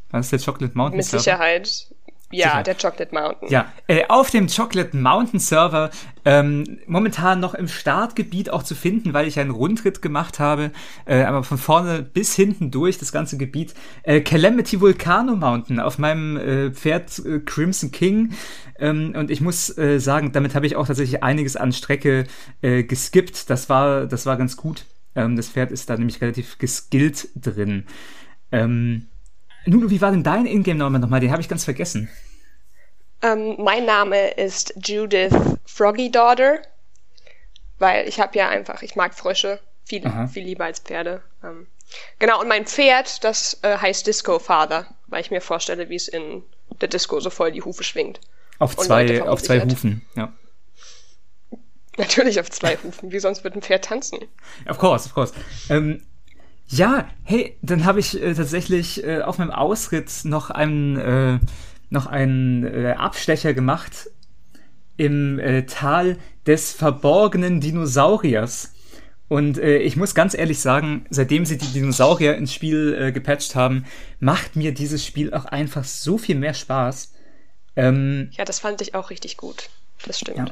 War 0.09 0.19
das 0.19 0.29
der 0.29 0.39
Chocolate 0.39 0.77
Mountain? 0.77 0.97
Mit 0.97 1.05
Server? 1.05 1.23
Sicherheit. 1.23 1.93
Ja, 2.31 2.47
Sicherheit. 2.47 2.67
der 2.67 2.75
Chocolate 2.75 3.13
Mountain. 3.13 3.49
Ja, 3.49 3.71
äh, 3.87 4.03
auf 4.07 4.29
dem 4.29 4.47
Chocolate 4.47 4.95
Mountain 4.95 5.39
Server 5.39 5.89
ähm, 6.23 6.79
momentan 6.87 7.39
noch 7.39 7.53
im 7.53 7.67
Startgebiet 7.67 8.49
auch 8.49 8.63
zu 8.63 8.75
finden, 8.75 9.13
weil 9.13 9.27
ich 9.27 9.39
einen 9.39 9.51
Rundritt 9.51 10.01
gemacht 10.01 10.39
habe, 10.39 10.71
äh, 11.05 11.23
aber 11.23 11.43
von 11.43 11.57
vorne 11.57 12.03
bis 12.03 12.35
hinten 12.35 12.71
durch 12.71 12.97
das 12.97 13.11
ganze 13.11 13.37
Gebiet. 13.37 13.73
Äh, 14.03 14.21
Calamity 14.21 14.81
Volcano 14.81 15.35
Mountain 15.35 15.79
auf 15.79 15.97
meinem 15.97 16.37
äh, 16.37 16.71
Pferd 16.71 17.19
äh, 17.19 17.39
Crimson 17.39 17.91
King. 17.91 18.33
Ähm, 18.79 19.13
und 19.15 19.31
ich 19.31 19.41
muss 19.41 19.75
äh, 19.77 19.99
sagen, 19.99 20.31
damit 20.31 20.55
habe 20.55 20.65
ich 20.65 20.75
auch 20.75 20.87
tatsächlich 20.87 21.23
einiges 21.23 21.55
an 21.55 21.71
Strecke 21.71 22.25
äh, 22.61 22.83
geskippt. 22.83 23.49
Das 23.49 23.69
war, 23.69 24.05
das 24.05 24.25
war 24.25 24.37
ganz 24.37 24.57
gut. 24.57 24.85
Ähm, 25.15 25.35
das 25.35 25.49
Pferd 25.49 25.71
ist 25.71 25.89
da 25.89 25.97
nämlich 25.97 26.21
relativ 26.21 26.57
geskillt 26.57 27.29
drin. 27.35 27.85
Ähm, 28.51 29.07
Nunu, 29.65 29.89
wie 29.89 30.01
war 30.01 30.11
denn 30.11 30.23
dein 30.23 30.45
Ingame-Name 30.45 30.99
nochmal? 30.99 31.19
Den 31.19 31.31
habe 31.31 31.41
ich 31.41 31.49
ganz 31.49 31.63
vergessen. 31.63 32.09
Ähm, 33.21 33.55
mein 33.59 33.85
Name 33.85 34.31
ist 34.31 34.73
Judith 34.83 35.35
Froggy 35.65 36.11
Daughter, 36.11 36.59
weil 37.77 38.07
ich 38.07 38.19
habe 38.19 38.37
ja 38.37 38.49
einfach, 38.49 38.81
ich 38.81 38.95
mag 38.95 39.13
Frösche 39.13 39.59
viel, 39.85 40.05
Aha. 40.05 40.27
viel 40.27 40.43
lieber 40.43 40.65
als 40.65 40.79
Pferde. 40.79 41.21
Ähm, 41.43 41.67
genau, 42.17 42.41
und 42.41 42.47
mein 42.47 42.65
Pferd, 42.65 43.23
das 43.23 43.59
äh, 43.61 43.77
heißt 43.77 44.07
Disco 44.07 44.39
Father, 44.39 44.87
weil 45.07 45.21
ich 45.21 45.29
mir 45.29 45.41
vorstelle, 45.41 45.89
wie 45.89 45.95
es 45.95 46.07
in 46.07 46.43
der 46.79 46.87
Disco 46.87 47.19
so 47.19 47.29
voll 47.29 47.51
die 47.51 47.61
Hufe 47.61 47.83
schwingt. 47.83 48.19
Auf 48.57 48.75
zwei, 48.77 49.21
auf 49.23 49.43
zwei. 49.43 49.61
Hufen, 49.61 50.05
ja. 50.15 50.33
Natürlich 51.97 52.39
auf 52.39 52.49
zwei 52.49 52.77
Hufen, 52.77 53.11
wie 53.11 53.19
sonst 53.19 53.43
wird 53.43 53.55
ein 53.55 53.61
Pferd 53.61 53.85
tanzen? 53.85 54.19
Of 54.67 54.77
course, 54.77 55.07
of 55.07 55.13
course. 55.13 55.33
Ähm, 55.69 56.03
ja, 56.67 57.07
hey, 57.23 57.57
dann 57.61 57.85
habe 57.85 57.99
ich 57.99 58.21
äh, 58.21 58.33
tatsächlich 58.33 59.03
äh, 59.03 59.21
auf 59.21 59.37
meinem 59.37 59.51
Ausritt 59.51 60.09
noch 60.23 60.49
einen, 60.49 60.97
äh, 60.97 61.39
noch 61.89 62.05
einen 62.07 62.63
äh, 62.63 62.95
Abstecher 62.97 63.53
gemacht 63.53 64.09
im 64.97 65.39
äh, 65.39 65.65
Tal 65.65 66.17
des 66.45 66.71
verborgenen 66.71 67.59
Dinosauriers. 67.59 68.73
Und 69.27 69.57
äh, 69.57 69.77
ich 69.77 69.95
muss 69.95 70.15
ganz 70.15 70.33
ehrlich 70.33 70.59
sagen, 70.59 71.05
seitdem 71.09 71.45
sie 71.45 71.57
die 71.57 71.67
Dinosaurier 71.73 72.35
ins 72.35 72.53
Spiel 72.53 73.11
gepatcht 73.13 73.55
haben, 73.55 73.85
macht 74.19 74.55
mir 74.55 74.73
dieses 74.73 75.05
Spiel 75.05 75.33
auch 75.33 75.45
einfach 75.45 75.83
so 75.85 76.17
viel 76.17 76.35
mehr 76.35 76.53
Spaß. 76.53 77.13
Ähm, 77.75 78.29
Ja, 78.33 78.45
das 78.45 78.59
fand 78.59 78.81
ich 78.81 78.95
auch 78.95 79.09
richtig 79.09 79.37
gut. 79.37 79.69
Das 80.05 80.19
stimmt. 80.19 80.37
Ja. 80.37 80.45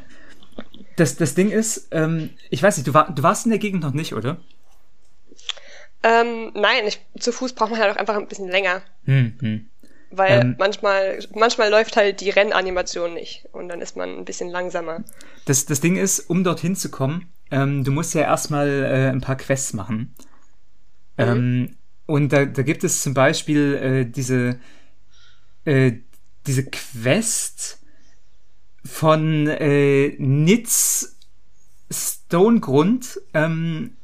das, 0.96 1.16
das 1.18 1.36
Ding 1.36 1.50
ist, 1.50 1.88
ähm, 1.92 2.32
ich 2.50 2.62
weiß 2.62 2.78
nicht, 2.78 2.88
du, 2.88 2.94
war, 2.94 3.12
du 3.12 3.24
warst 3.24 3.46
in 3.46 3.50
der 3.50 3.60
Gegend 3.60 3.84
noch 3.84 3.94
nicht, 3.94 4.14
oder? 4.14 4.38
Ähm, 6.04 6.52
nein, 6.54 6.88
ich, 6.88 7.00
zu 7.20 7.32
Fuß 7.32 7.54
braucht 7.54 7.72
man 7.72 7.80
halt 7.80 7.92
auch 7.94 8.00
einfach 8.00 8.16
ein 8.16 8.28
bisschen 8.28 8.48
länger. 8.48 8.82
Hm, 9.06 9.34
hm. 9.40 9.70
Weil 10.12 10.42
Ähm. 10.42 10.56
manchmal, 10.58 11.20
manchmal 11.36 11.70
läuft 11.70 11.96
halt 11.96 12.22
die 12.22 12.30
Rennanimation 12.30 13.14
nicht 13.14 13.48
und 13.52 13.70
dann 13.70 13.82
ist 13.82 13.96
man 13.96 14.18
ein 14.18 14.26
bisschen 14.26 14.50
langsamer. 14.50 15.04
Das, 15.46 15.66
das 15.66 15.82
Ding 15.82 15.98
ist, 15.98 16.20
um 16.22 16.44
dorthin 16.44 16.76
zu 16.76 16.90
kommen, 16.90 17.32
ähm, 17.52 17.84
du 17.84 17.92
musst 17.92 18.14
ja 18.14 18.22
erstmal 18.22 18.68
äh, 18.68 19.10
ein 19.10 19.22
paar 19.22 19.38
Quests 19.38 19.74
machen. 19.74 20.16
Ähm, 21.18 21.76
und 22.06 22.32
da, 22.32 22.46
da 22.46 22.64
gibt 22.64 22.84
es 22.84 23.04
zum 23.04 23.14
Beispiel 23.14 23.76
äh, 23.76 24.06
diese, 24.10 24.60
äh, 25.66 25.94
diese 26.48 26.66
Quest 26.66 27.80
von 28.86 29.48
äh, 29.48 30.16
Nitz 30.18 31.18
Stonegrund. 31.92 33.20
Ähm, 33.34 33.98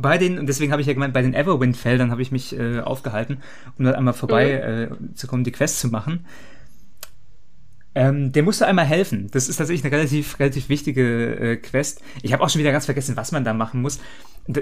bei 0.00 0.18
den, 0.18 0.38
und 0.38 0.46
deswegen 0.46 0.72
habe 0.72 0.82
ich 0.82 0.88
ja 0.88 0.94
gemeint, 0.94 1.14
bei 1.14 1.22
den 1.22 1.34
Everwind-Feldern 1.34 2.10
habe 2.10 2.22
ich 2.22 2.32
mich 2.32 2.58
äh, 2.58 2.80
aufgehalten, 2.80 3.38
um 3.78 3.84
dort 3.84 3.96
einmal 3.96 4.14
vorbei 4.14 4.52
äh, 4.52 5.14
zu 5.14 5.26
kommen, 5.26 5.44
die 5.44 5.52
Quest 5.52 5.80
zu 5.80 5.88
machen. 5.88 6.26
Ähm, 7.94 8.32
der 8.32 8.42
musst 8.42 8.60
du 8.60 8.66
einmal 8.66 8.84
helfen. 8.84 9.28
Das 9.32 9.48
ist 9.48 9.56
tatsächlich 9.56 9.84
eine 9.84 9.96
relativ, 9.96 10.38
relativ 10.38 10.68
wichtige 10.68 11.36
äh, 11.36 11.56
Quest. 11.56 12.02
Ich 12.22 12.32
habe 12.32 12.42
auch 12.42 12.48
schon 12.48 12.60
wieder 12.60 12.72
ganz 12.72 12.84
vergessen, 12.84 13.16
was 13.16 13.32
man 13.32 13.44
da 13.44 13.52
machen 13.52 13.82
muss. 13.82 13.98
Da, 14.46 14.60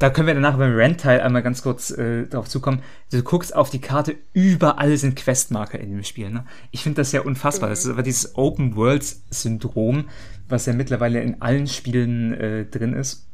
da 0.00 0.10
können 0.10 0.26
wir 0.26 0.34
danach 0.34 0.56
beim 0.56 0.74
Rent-Teil 0.74 1.20
einmal 1.20 1.42
ganz 1.42 1.62
kurz 1.62 1.90
äh, 1.90 2.24
drauf 2.24 2.48
zukommen. 2.48 2.82
Du 3.12 3.22
guckst 3.22 3.54
auf 3.54 3.70
die 3.70 3.80
Karte, 3.80 4.16
überall 4.32 4.96
sind 4.96 5.14
Questmarker 5.14 5.78
in 5.78 5.90
dem 5.90 6.02
Spiel. 6.02 6.30
Ne? 6.30 6.44
Ich 6.70 6.82
finde 6.82 6.96
das 6.96 7.12
ja 7.12 7.20
unfassbar. 7.20 7.68
Das 7.68 7.84
ist 7.84 7.90
aber 7.90 8.02
dieses 8.02 8.34
Open-World-Syndrom, 8.34 10.08
was 10.48 10.66
ja 10.66 10.72
mittlerweile 10.72 11.20
in 11.20 11.40
allen 11.42 11.66
Spielen 11.66 12.32
äh, 12.32 12.64
drin 12.64 12.94
ist. 12.94 13.29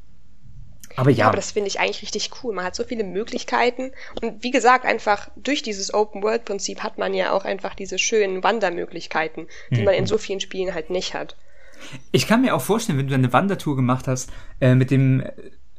Aber 0.96 1.10
ja, 1.10 1.26
aber 1.26 1.36
das 1.36 1.52
finde 1.52 1.68
ich 1.68 1.78
eigentlich 1.78 2.02
richtig 2.02 2.30
cool. 2.42 2.54
Man 2.54 2.64
hat 2.64 2.74
so 2.74 2.84
viele 2.84 3.04
Möglichkeiten. 3.04 3.92
Und 4.22 4.42
wie 4.42 4.50
gesagt, 4.50 4.84
einfach 4.84 5.28
durch 5.36 5.62
dieses 5.62 5.92
Open-World-Prinzip 5.92 6.82
hat 6.82 6.98
man 6.98 7.12
ja 7.14 7.32
auch 7.32 7.44
einfach 7.44 7.74
diese 7.74 7.98
schönen 7.98 8.42
Wandermöglichkeiten, 8.42 9.46
die 9.70 9.82
man 9.82 9.94
Mhm. 9.94 10.00
in 10.00 10.06
so 10.06 10.18
vielen 10.18 10.40
Spielen 10.40 10.74
halt 10.74 10.90
nicht 10.90 11.14
hat. 11.14 11.36
Ich 12.12 12.26
kann 12.26 12.40
mir 12.40 12.54
auch 12.54 12.62
vorstellen, 12.62 12.98
wenn 12.98 13.08
du 13.08 13.14
eine 13.14 13.32
Wandertour 13.32 13.76
gemacht 13.76 14.08
hast, 14.08 14.30
äh, 14.60 14.74
mit 14.74 14.90
dem 14.90 15.22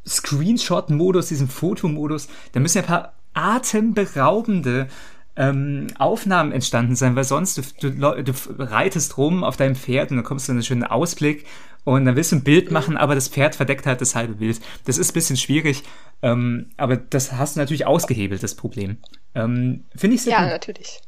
Screenshot-Modus, 0.08 1.28
diesem 1.28 1.50
Fotomodus, 1.50 2.28
da 2.54 2.60
müssen 2.60 2.78
ja 2.78 2.84
ein 2.84 2.88
paar 2.88 3.14
atemberaubende 3.34 4.88
ähm, 5.36 5.88
Aufnahmen 6.00 6.52
entstanden 6.52 6.96
sein, 6.96 7.16
weil 7.16 7.24
sonst 7.24 7.58
du, 7.58 7.92
du, 7.92 8.24
du 8.24 8.34
reitest 8.58 9.18
rum 9.18 9.44
auf 9.44 9.58
deinem 9.58 9.76
Pferd 9.76 10.10
und 10.12 10.18
dann 10.18 10.24
kommst 10.26 10.48
du 10.48 10.52
in 10.52 10.58
einen 10.58 10.64
schönen 10.64 10.84
Ausblick 10.84 11.46
und 11.94 12.04
dann 12.04 12.18
willst 12.18 12.34
du 12.34 12.36
ein 12.36 12.44
Bild 12.44 12.70
machen, 12.70 12.98
aber 12.98 13.16
das 13.16 13.30
Pferd 13.30 13.56
verdeckt 13.56 13.86
halt 13.86 14.02
das 14.02 14.14
halbe 14.14 14.34
Bild. 14.34 14.60
Das 14.84 14.98
ist 14.98 15.12
ein 15.12 15.14
bisschen 15.14 15.38
schwierig, 15.38 15.84
ähm, 16.22 16.70
aber 16.76 16.98
das 16.98 17.32
hast 17.32 17.56
du 17.56 17.62
natürlich 17.62 17.86
ausgehebelt, 17.86 18.44
das 18.44 18.56
Problem. 18.56 18.98
Ähm, 19.34 19.86
Finde 19.96 20.18
ich 20.18 20.24
sehr 20.24 20.34
Ja, 20.34 20.42
gut. 20.42 20.50
natürlich. 20.52 21.00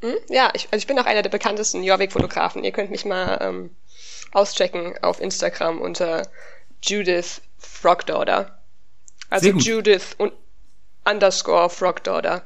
Hm? 0.00 0.14
Ja, 0.30 0.50
ich, 0.52 0.64
also 0.72 0.78
ich 0.78 0.88
bin 0.88 0.98
auch 0.98 1.06
einer 1.06 1.22
der 1.22 1.30
bekanntesten 1.30 1.84
Jorvik-Fotografen. 1.84 2.64
Ihr 2.64 2.72
könnt 2.72 2.90
mich 2.90 3.04
mal 3.04 3.38
ähm, 3.40 3.70
auschecken 4.32 4.94
auf 5.00 5.20
Instagram 5.20 5.80
unter 5.80 6.26
Judith 6.82 7.40
Frogdaughter. 7.56 8.58
Also. 9.30 9.50
Judith 9.50 10.16
und 10.18 10.32
underscore 11.08 11.70
Frogdaughter. 11.70 12.42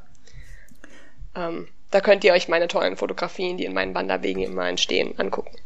Ähm, 1.34 1.68
da 1.90 2.02
könnt 2.02 2.24
ihr 2.24 2.34
euch 2.34 2.48
meine 2.48 2.68
tollen 2.68 2.98
Fotografien, 2.98 3.56
die 3.56 3.64
in 3.64 3.72
meinen 3.72 3.94
Wanderwegen 3.94 4.42
immer 4.42 4.68
entstehen, 4.68 5.18
angucken. 5.18 5.56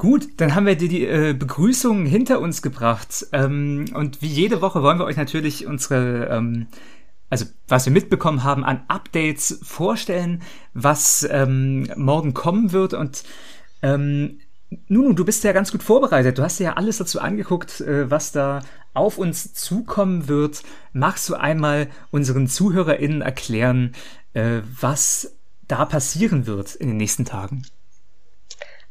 Gut, 0.00 0.40
dann 0.40 0.54
haben 0.54 0.64
wir 0.64 0.76
die, 0.76 0.88
die 0.88 1.04
äh, 1.04 1.34
Begrüßung 1.34 2.06
hinter 2.06 2.40
uns 2.40 2.62
gebracht. 2.62 3.26
Ähm, 3.32 3.84
und 3.92 4.22
wie 4.22 4.28
jede 4.28 4.62
Woche 4.62 4.82
wollen 4.82 4.98
wir 4.98 5.04
euch 5.04 5.18
natürlich 5.18 5.66
unsere, 5.66 6.24
ähm, 6.30 6.68
also 7.28 7.44
was 7.68 7.84
wir 7.84 7.92
mitbekommen 7.92 8.42
haben 8.42 8.64
an 8.64 8.82
Updates 8.88 9.60
vorstellen, 9.62 10.40
was 10.72 11.28
ähm, 11.30 11.86
morgen 11.96 12.32
kommen 12.32 12.72
wird 12.72 12.94
und 12.94 13.24
ähm, 13.82 14.40
Nunu, 14.88 15.12
du 15.12 15.26
bist 15.26 15.44
ja 15.44 15.52
ganz 15.52 15.70
gut 15.70 15.82
vorbereitet. 15.82 16.38
Du 16.38 16.44
hast 16.44 16.60
dir 16.60 16.64
ja 16.64 16.72
alles 16.78 16.96
dazu 16.96 17.20
angeguckt, 17.20 17.82
äh, 17.82 18.10
was 18.10 18.32
da 18.32 18.62
auf 18.94 19.18
uns 19.18 19.52
zukommen 19.52 20.28
wird. 20.28 20.62
Magst 20.94 21.28
du 21.28 21.34
einmal 21.34 21.88
unseren 22.10 22.46
ZuhörerInnen 22.46 23.20
erklären, 23.20 23.94
äh, 24.32 24.62
was 24.80 25.36
da 25.68 25.84
passieren 25.84 26.46
wird 26.46 26.74
in 26.74 26.88
den 26.88 26.96
nächsten 26.96 27.26
Tagen? 27.26 27.66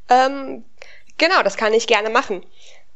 Ähm, 0.07 0.65
genau, 1.19 1.43
das 1.43 1.57
kann 1.57 1.73
ich 1.73 1.85
gerne 1.85 2.09
machen. 2.09 2.43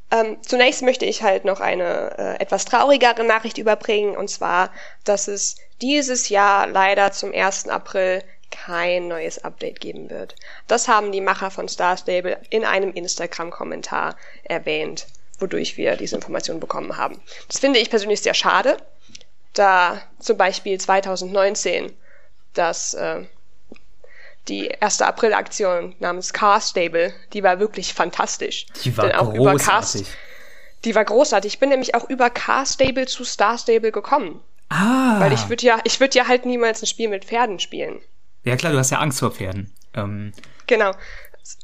Ähm, 0.09 0.37
zunächst 0.41 0.81
möchte 0.81 1.05
ich 1.05 1.21
halt 1.23 1.45
noch 1.45 1.59
eine 1.59 2.17
äh, 2.17 2.41
etwas 2.41 2.65
traurigere 2.65 3.23
Nachricht 3.23 3.57
überbringen, 3.57 4.17
und 4.17 4.29
zwar, 4.29 4.71
dass 5.03 5.27
es 5.27 5.57
dieses 5.81 6.29
Jahr 6.29 6.67
leider 6.67 7.11
zum 7.11 7.33
1. 7.33 7.67
April 7.67 8.23
kein 8.51 9.07
neues 9.07 9.43
Update 9.43 9.79
geben 9.79 10.09
wird. 10.09 10.35
Das 10.67 10.87
haben 10.87 11.11
die 11.11 11.21
Macher 11.21 11.49
von 11.49 11.67
Star 11.67 11.97
Stable 11.97 12.39
in 12.51 12.63
einem 12.63 12.93
Instagram-Kommentar 12.93 14.15
erwähnt, 14.43 15.07
wodurch 15.39 15.77
wir 15.77 15.95
diese 15.95 16.15
Information 16.15 16.59
bekommen 16.59 16.97
haben. 16.97 17.19
Das 17.47 17.59
finde 17.59 17.79
ich 17.79 17.89
persönlich 17.89 18.21
sehr 18.21 18.35
schade, 18.35 18.77
da 19.53 20.01
zum 20.19 20.37
Beispiel 20.37 20.79
2019 20.79 21.91
das 22.53 22.93
äh, 22.93 23.23
die 24.47 24.67
erste 24.67 25.05
April-Aktion 25.05 25.95
namens 25.99 26.33
Car 26.33 26.59
Stable, 26.59 27.13
die 27.33 27.43
war 27.43 27.59
wirklich 27.59 27.93
fantastisch. 27.93 28.65
Die 28.83 28.95
war 28.97 29.07
Denn 29.07 29.15
auch 29.15 29.33
großartig. 29.33 29.41
Über 29.41 29.57
Cast, 29.57 30.17
die 30.85 30.95
war 30.95 31.05
großartig. 31.05 31.53
Ich 31.53 31.59
bin 31.59 31.69
nämlich 31.69 31.95
auch 31.95 32.09
über 32.09 32.29
Car 32.29 32.65
Stable 32.65 33.05
zu 33.05 33.23
Star 33.23 33.57
Stable 33.57 33.91
gekommen. 33.91 34.41
Ah. 34.69 35.19
Weil 35.19 35.33
ich 35.33 35.49
würde 35.49 35.65
ja, 35.65 35.79
ich 35.83 35.99
würde 35.99 36.17
ja 36.17 36.27
halt 36.27 36.45
niemals 36.45 36.81
ein 36.81 36.87
Spiel 36.87 37.07
mit 37.07 37.25
Pferden 37.25 37.59
spielen. 37.59 38.01
Ja 38.43 38.55
klar, 38.55 38.73
du 38.73 38.79
hast 38.79 38.89
ja 38.89 38.99
Angst 38.99 39.19
vor 39.19 39.31
Pferden. 39.31 39.73
Ähm. 39.93 40.33
Genau. 40.67 40.91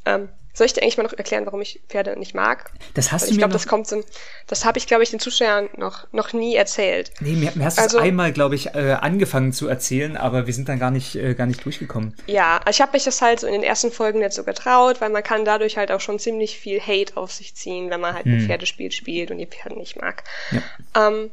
Ähm, 0.06 0.30
soll 0.60 0.66
ich 0.68 0.74
dir 0.74 0.84
eigentlich 0.84 0.98
mal 0.98 1.04
noch 1.04 1.14
erklären, 1.14 1.46
warum 1.46 1.62
ich 1.62 1.80
Pferde 1.90 2.20
nicht 2.20 2.36
mag? 2.36 2.72
Das 2.94 3.12
hast 3.12 3.24
Weil 3.24 3.30
du 3.30 3.32
ich 3.32 3.38
mir 3.38 3.44
glaub, 3.44 3.54
das 3.54 3.66
kommt 3.66 3.88
so, 3.88 4.04
das 4.46 4.66
habe 4.66 4.78
ich 4.78 4.86
glaube 4.86 5.04
ich 5.04 5.10
den 5.10 5.20
Zuschauern 5.20 5.70
noch 5.78 6.06
noch 6.12 6.34
nie 6.34 6.56
erzählt. 6.56 7.12
Nee, 7.22 7.32
mir, 7.32 7.52
mir 7.56 7.66
hast 7.66 7.80
du 7.80 7.82
also, 7.82 7.98
einmal 7.98 8.32
glaube 8.34 8.56
ich 8.56 8.76
äh, 8.76 8.98
angefangen 9.00 9.54
zu 9.54 9.68
erzählen, 9.68 10.18
aber 10.18 10.46
wir 10.46 10.54
sind 10.54 10.70
dann 10.70 10.78
gar 10.78 10.92
nicht 10.92 11.16
äh, 11.16 11.34
gar 11.34 11.48
nicht 11.48 11.66
durchgekommen. 11.66 12.14
Ja, 12.28 12.58
also 12.58 12.72
ich 12.72 12.82
habe 12.82 12.92
mich 12.92 13.06
das 13.06 13.22
halt 13.22 13.40
so 13.40 13.48
in 13.48 13.54
den 13.54 13.64
ersten 13.64 13.92
Folgen 13.92 14.20
nicht 14.20 14.34
so 14.34 14.44
getraut, 14.44 15.02
weil 15.02 15.10
man 15.10 15.24
kann 15.24 15.46
dadurch 15.46 15.78
halt 15.78 15.92
auch 15.92 16.02
schon 16.02 16.20
ziemlich 16.20 16.60
viel 16.60 16.80
Hate 16.80 17.16
auf 17.16 17.32
sich 17.32 17.56
ziehen, 17.56 17.90
wenn 17.90 18.02
man 18.02 18.14
halt 18.14 18.26
hm. 18.26 18.34
ein 18.34 18.46
Pferdespiel 18.46 18.92
spielt 18.92 19.32
und 19.32 19.38
die 19.38 19.48
Pferde 19.48 19.78
nicht 19.78 20.00
mag. 20.00 20.24
Ja. 20.52 21.08
Ähm, 21.08 21.32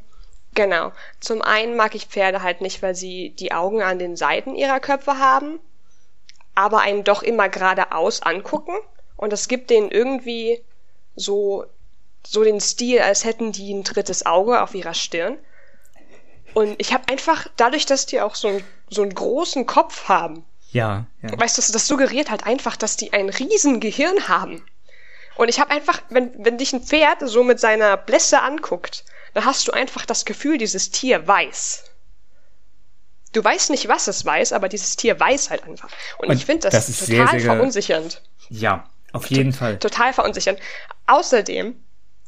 Genau. 0.57 0.93
Zum 1.21 1.43
einen 1.43 1.77
mag 1.77 1.95
ich 1.95 2.07
Pferde 2.07 2.43
halt 2.43 2.63
nicht, 2.63 2.83
weil 2.83 2.95
sie 2.95 3.29
die 3.39 3.53
Augen 3.53 3.83
an 3.83 3.99
den 3.99 4.17
Seiten 4.17 4.55
ihrer 4.55 4.81
Köpfe 4.81 5.19
haben, 5.19 5.61
aber 6.55 6.81
einen 6.81 7.05
doch 7.05 7.23
immer 7.23 7.51
geradeaus 7.51 8.23
angucken. 8.23 8.73
Und 9.17 9.33
das 9.33 9.49
gibt 9.49 9.71
denen 9.71 9.91
irgendwie 9.91 10.63
so, 11.15 11.65
so 12.27 12.45
den 12.45 12.61
Stil, 12.61 13.01
als 13.01 13.25
hätten 13.25 13.53
die 13.53 13.73
ein 13.73 13.85
drittes 13.85 14.27
Auge 14.27 14.63
auf 14.63 14.75
ihrer 14.75 14.95
Stirn. 14.95 15.39
Und 16.55 16.75
ich 16.79 16.93
habe 16.93 17.09
einfach, 17.11 17.49
dadurch, 17.57 17.87
dass 17.87 18.07
die 18.07 18.21
auch 18.21 18.35
so, 18.35 18.49
ein, 18.49 18.65
so 18.89 19.03
einen 19.03 19.15
großen 19.15 19.67
Kopf 19.67 20.09
haben, 20.09 20.45
ja, 20.73 21.07
ja. 21.23 21.39
weißt 21.39 21.59
du, 21.59 21.73
das 21.73 21.87
suggeriert 21.87 22.31
halt 22.31 22.45
einfach, 22.45 22.77
dass 22.77 22.97
die 22.97 23.13
ein 23.13 23.29
riesen 23.29 23.81
Gehirn 23.81 24.29
haben. 24.29 24.65
Und 25.37 25.49
ich 25.49 25.61
habe 25.61 25.71
einfach, 25.71 26.03
wenn, 26.09 26.33
wenn 26.45 26.59
dich 26.59 26.73
ein 26.73 26.83
Pferd 26.83 27.19
so 27.21 27.45
mit 27.45 27.61
seiner 27.61 27.97
Blässe 27.97 28.41
anguckt, 28.41 29.05
dann 29.35 29.45
hast 29.45 29.69
du 29.69 29.73
einfach 29.73 30.07
das 30.07 30.25
Gefühl, 30.25 30.57
dieses 30.59 30.91
Tier 30.91 31.27
weiß. 31.27 31.85
Du 33.33 33.45
weißt 33.45 33.69
nicht, 33.69 33.87
was 33.89 34.09
es 34.09 34.25
weiß, 34.25 34.55
aber 34.55 34.71
dieses 34.71 34.97
Tier 34.97 35.21
weiß 35.21 35.51
halt 35.51 35.65
einfach. 35.65 35.91
Und, 36.19 36.31
Und 36.31 36.37
ich 36.37 36.47
finde 36.47 36.71
das, 36.71 36.87
das 36.87 36.99
total 36.99 37.29
sehr, 37.29 37.41
sehr, 37.41 37.55
verunsichernd. 37.55 38.23
Ja, 38.49 38.89
auf 39.17 39.27
jeden 39.31 39.53
Fall. 39.53 39.79
Total 39.79 40.13
verunsichernd. 40.13 40.59
Außerdem 41.07 41.77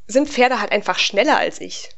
sind 0.07 0.28
Pferde 0.28 0.61
halt 0.61 0.73
einfach 0.73 0.99
schneller 0.99 1.38
als 1.38 1.61
ich. 1.61 1.90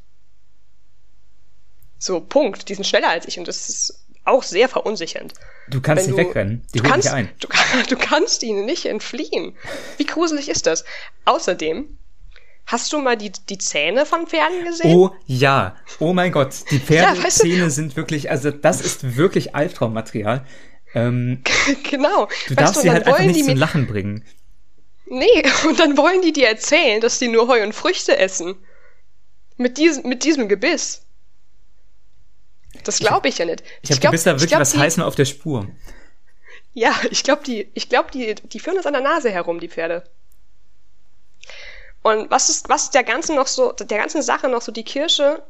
So, 1.98 2.20
Punkt. 2.20 2.68
Die 2.68 2.74
sind 2.74 2.86
schneller 2.86 3.08
als 3.08 3.26
ich 3.26 3.38
und 3.38 3.48
das 3.48 3.68
ist 3.68 4.04
auch 4.24 4.42
sehr 4.42 4.68
verunsichernd. 4.68 5.34
Du 5.68 5.80
kannst 5.80 6.06
nicht 6.06 6.16
wegrennen. 6.16 6.64
Die 6.74 6.78
du 6.78 6.88
kannst, 6.88 7.08
ein. 7.08 7.30
Du, 7.38 7.48
du 7.88 7.96
kannst 7.96 8.42
ihnen 8.42 8.64
nicht 8.64 8.86
entfliehen. 8.86 9.56
Wie 9.96 10.06
gruselig 10.06 10.48
ist 10.48 10.66
das? 10.66 10.84
Außerdem 11.24 11.98
Hast 12.70 12.92
du 12.92 13.00
mal 13.00 13.16
die, 13.16 13.32
die 13.48 13.58
Zähne 13.58 14.06
von 14.06 14.28
Pferden 14.28 14.64
gesehen? 14.64 14.94
Oh 14.94 15.10
ja. 15.26 15.74
Oh 15.98 16.12
mein 16.12 16.30
Gott. 16.30 16.54
Die 16.70 16.78
Pferdezähne 16.78 17.16
ja, 17.18 17.24
weißt 17.24 17.42
du, 17.42 17.70
sind 17.70 17.96
wirklich, 17.96 18.30
also 18.30 18.52
das 18.52 18.80
ist 18.80 19.16
wirklich 19.16 19.56
Albtraummaterial. 19.56 20.44
Ähm, 20.94 21.42
genau. 21.90 22.28
Du 22.46 22.54
darfst 22.54 22.76
du, 22.76 22.80
sie 22.82 22.90
halt 22.90 23.06
einfach 23.06 23.24
nicht 23.24 23.44
zum 23.44 23.56
Lachen 23.56 23.88
bringen. 23.88 24.24
Nee, 25.10 25.42
und 25.68 25.78
dann 25.78 25.96
wollen 25.96 26.22
die 26.22 26.32
dir 26.32 26.48
erzählen, 26.48 27.00
dass 27.00 27.18
die 27.18 27.28
nur 27.28 27.48
Heu 27.48 27.62
und 27.62 27.74
Früchte 27.74 28.16
essen. 28.16 28.56
Mit 29.56 29.76
diesem, 29.76 30.08
mit 30.08 30.24
diesem 30.24 30.48
Gebiss. 30.48 31.02
Das 32.84 32.98
glaube 32.98 33.28
ich 33.28 33.36
ja 33.36 33.44
nicht. 33.44 33.62
Ich, 33.82 33.90
ich 33.90 34.00
glaube, 34.00 34.16
du 34.16 34.22
da 34.22 34.30
wirklich 34.32 34.48
glaub, 34.48 34.60
was 34.60 34.76
heißen 34.76 35.02
auf 35.02 35.16
der 35.16 35.26
Spur. 35.26 35.66
Ja, 36.72 36.94
ich 37.10 37.24
glaube, 37.24 37.42
die, 37.44 37.68
ich 37.74 37.88
glaube, 37.88 38.10
die, 38.12 38.36
die 38.36 38.60
führen 38.60 38.76
das 38.76 38.86
an 38.86 38.94
der 38.94 39.02
Nase 39.02 39.30
herum, 39.30 39.60
die 39.60 39.68
Pferde. 39.68 40.04
Und 42.02 42.30
was 42.30 42.48
ist, 42.48 42.68
was 42.68 42.90
der 42.90 43.02
ganzen 43.02 43.34
noch 43.34 43.48
so, 43.48 43.72
der 43.72 43.98
ganzen 43.98 44.22
Sache 44.22 44.48
noch 44.48 44.62
so 44.62 44.72
die 44.72 44.84
Kirsche 44.84 45.42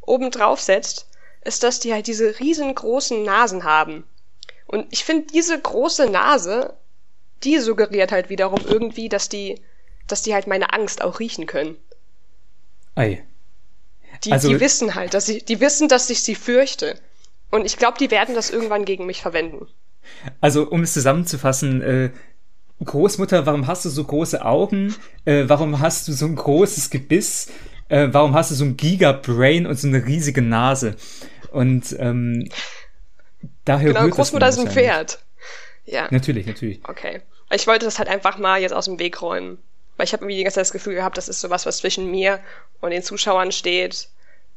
oben 0.00 0.30
drauf 0.30 0.60
setzt, 0.60 1.06
ist, 1.44 1.62
dass 1.62 1.78
die 1.78 1.92
halt 1.92 2.06
diese 2.06 2.40
riesengroßen 2.40 3.22
Nasen 3.22 3.62
haben. 3.62 4.04
Und 4.66 4.86
ich 4.90 5.04
finde, 5.04 5.26
diese 5.32 5.60
große 5.60 6.08
Nase, 6.08 6.74
die 7.44 7.58
suggeriert 7.58 8.12
halt 8.12 8.30
wiederum 8.30 8.60
irgendwie, 8.66 9.08
dass 9.08 9.28
die, 9.28 9.60
dass 10.06 10.22
die 10.22 10.34
halt 10.34 10.46
meine 10.46 10.72
Angst 10.72 11.02
auch 11.02 11.20
riechen 11.20 11.46
können. 11.46 11.76
Ei. 12.94 13.24
Die, 14.24 14.32
also, 14.32 14.48
die 14.48 14.60
wissen 14.60 14.94
halt, 14.94 15.14
dass 15.14 15.28
ich, 15.28 15.44
die 15.44 15.60
wissen, 15.60 15.88
dass 15.88 16.10
ich 16.10 16.22
sie 16.22 16.34
fürchte. 16.34 16.98
Und 17.50 17.64
ich 17.64 17.76
glaube, 17.76 17.98
die 17.98 18.10
werden 18.10 18.34
das 18.34 18.50
irgendwann 18.50 18.84
gegen 18.84 19.06
mich 19.06 19.22
verwenden. 19.22 19.66
Also, 20.40 20.68
um 20.68 20.82
es 20.82 20.92
zusammenzufassen, 20.92 21.82
äh, 21.82 22.10
Großmutter, 22.84 23.46
warum 23.46 23.66
hast 23.66 23.84
du 23.84 23.88
so 23.88 24.04
große 24.04 24.44
Augen? 24.44 24.94
Äh, 25.24 25.44
warum 25.46 25.80
hast 25.80 26.08
du 26.08 26.12
so 26.12 26.26
ein 26.26 26.34
großes 26.34 26.90
Gebiss? 26.90 27.48
Äh, 27.88 28.08
warum 28.10 28.34
hast 28.34 28.50
du 28.50 28.54
so 28.54 28.64
ein 28.64 28.76
Giga-Brain 28.76 29.66
und 29.66 29.78
so 29.78 29.86
eine 29.86 30.04
riesige 30.04 30.42
Nase? 30.42 30.96
Und 31.52 31.94
ähm, 31.98 32.48
daher 33.64 33.92
genau, 33.92 34.08
Großmutter 34.08 34.48
ist 34.48 34.58
ein 34.58 34.70
Pferd. 34.70 35.18
Ja. 35.84 36.08
Natürlich, 36.10 36.46
natürlich. 36.46 36.80
Okay. 36.88 37.22
Ich 37.52 37.66
wollte 37.66 37.84
das 37.84 37.98
halt 37.98 38.08
einfach 38.08 38.38
mal 38.38 38.60
jetzt 38.60 38.72
aus 38.72 38.86
dem 38.86 38.98
Weg 38.98 39.20
räumen. 39.22 39.58
Weil 39.96 40.04
ich 40.04 40.12
habe 40.12 40.24
irgendwie 40.24 40.38
die 40.38 40.44
ganze 40.44 40.56
Zeit 40.56 40.66
das 40.66 40.72
Gefühl 40.72 40.94
gehabt, 40.94 41.18
das 41.18 41.28
ist 41.28 41.40
sowas, 41.40 41.66
was 41.66 41.78
zwischen 41.78 42.10
mir 42.10 42.40
und 42.80 42.90
den 42.90 43.02
Zuschauern 43.02 43.52
steht. 43.52 44.08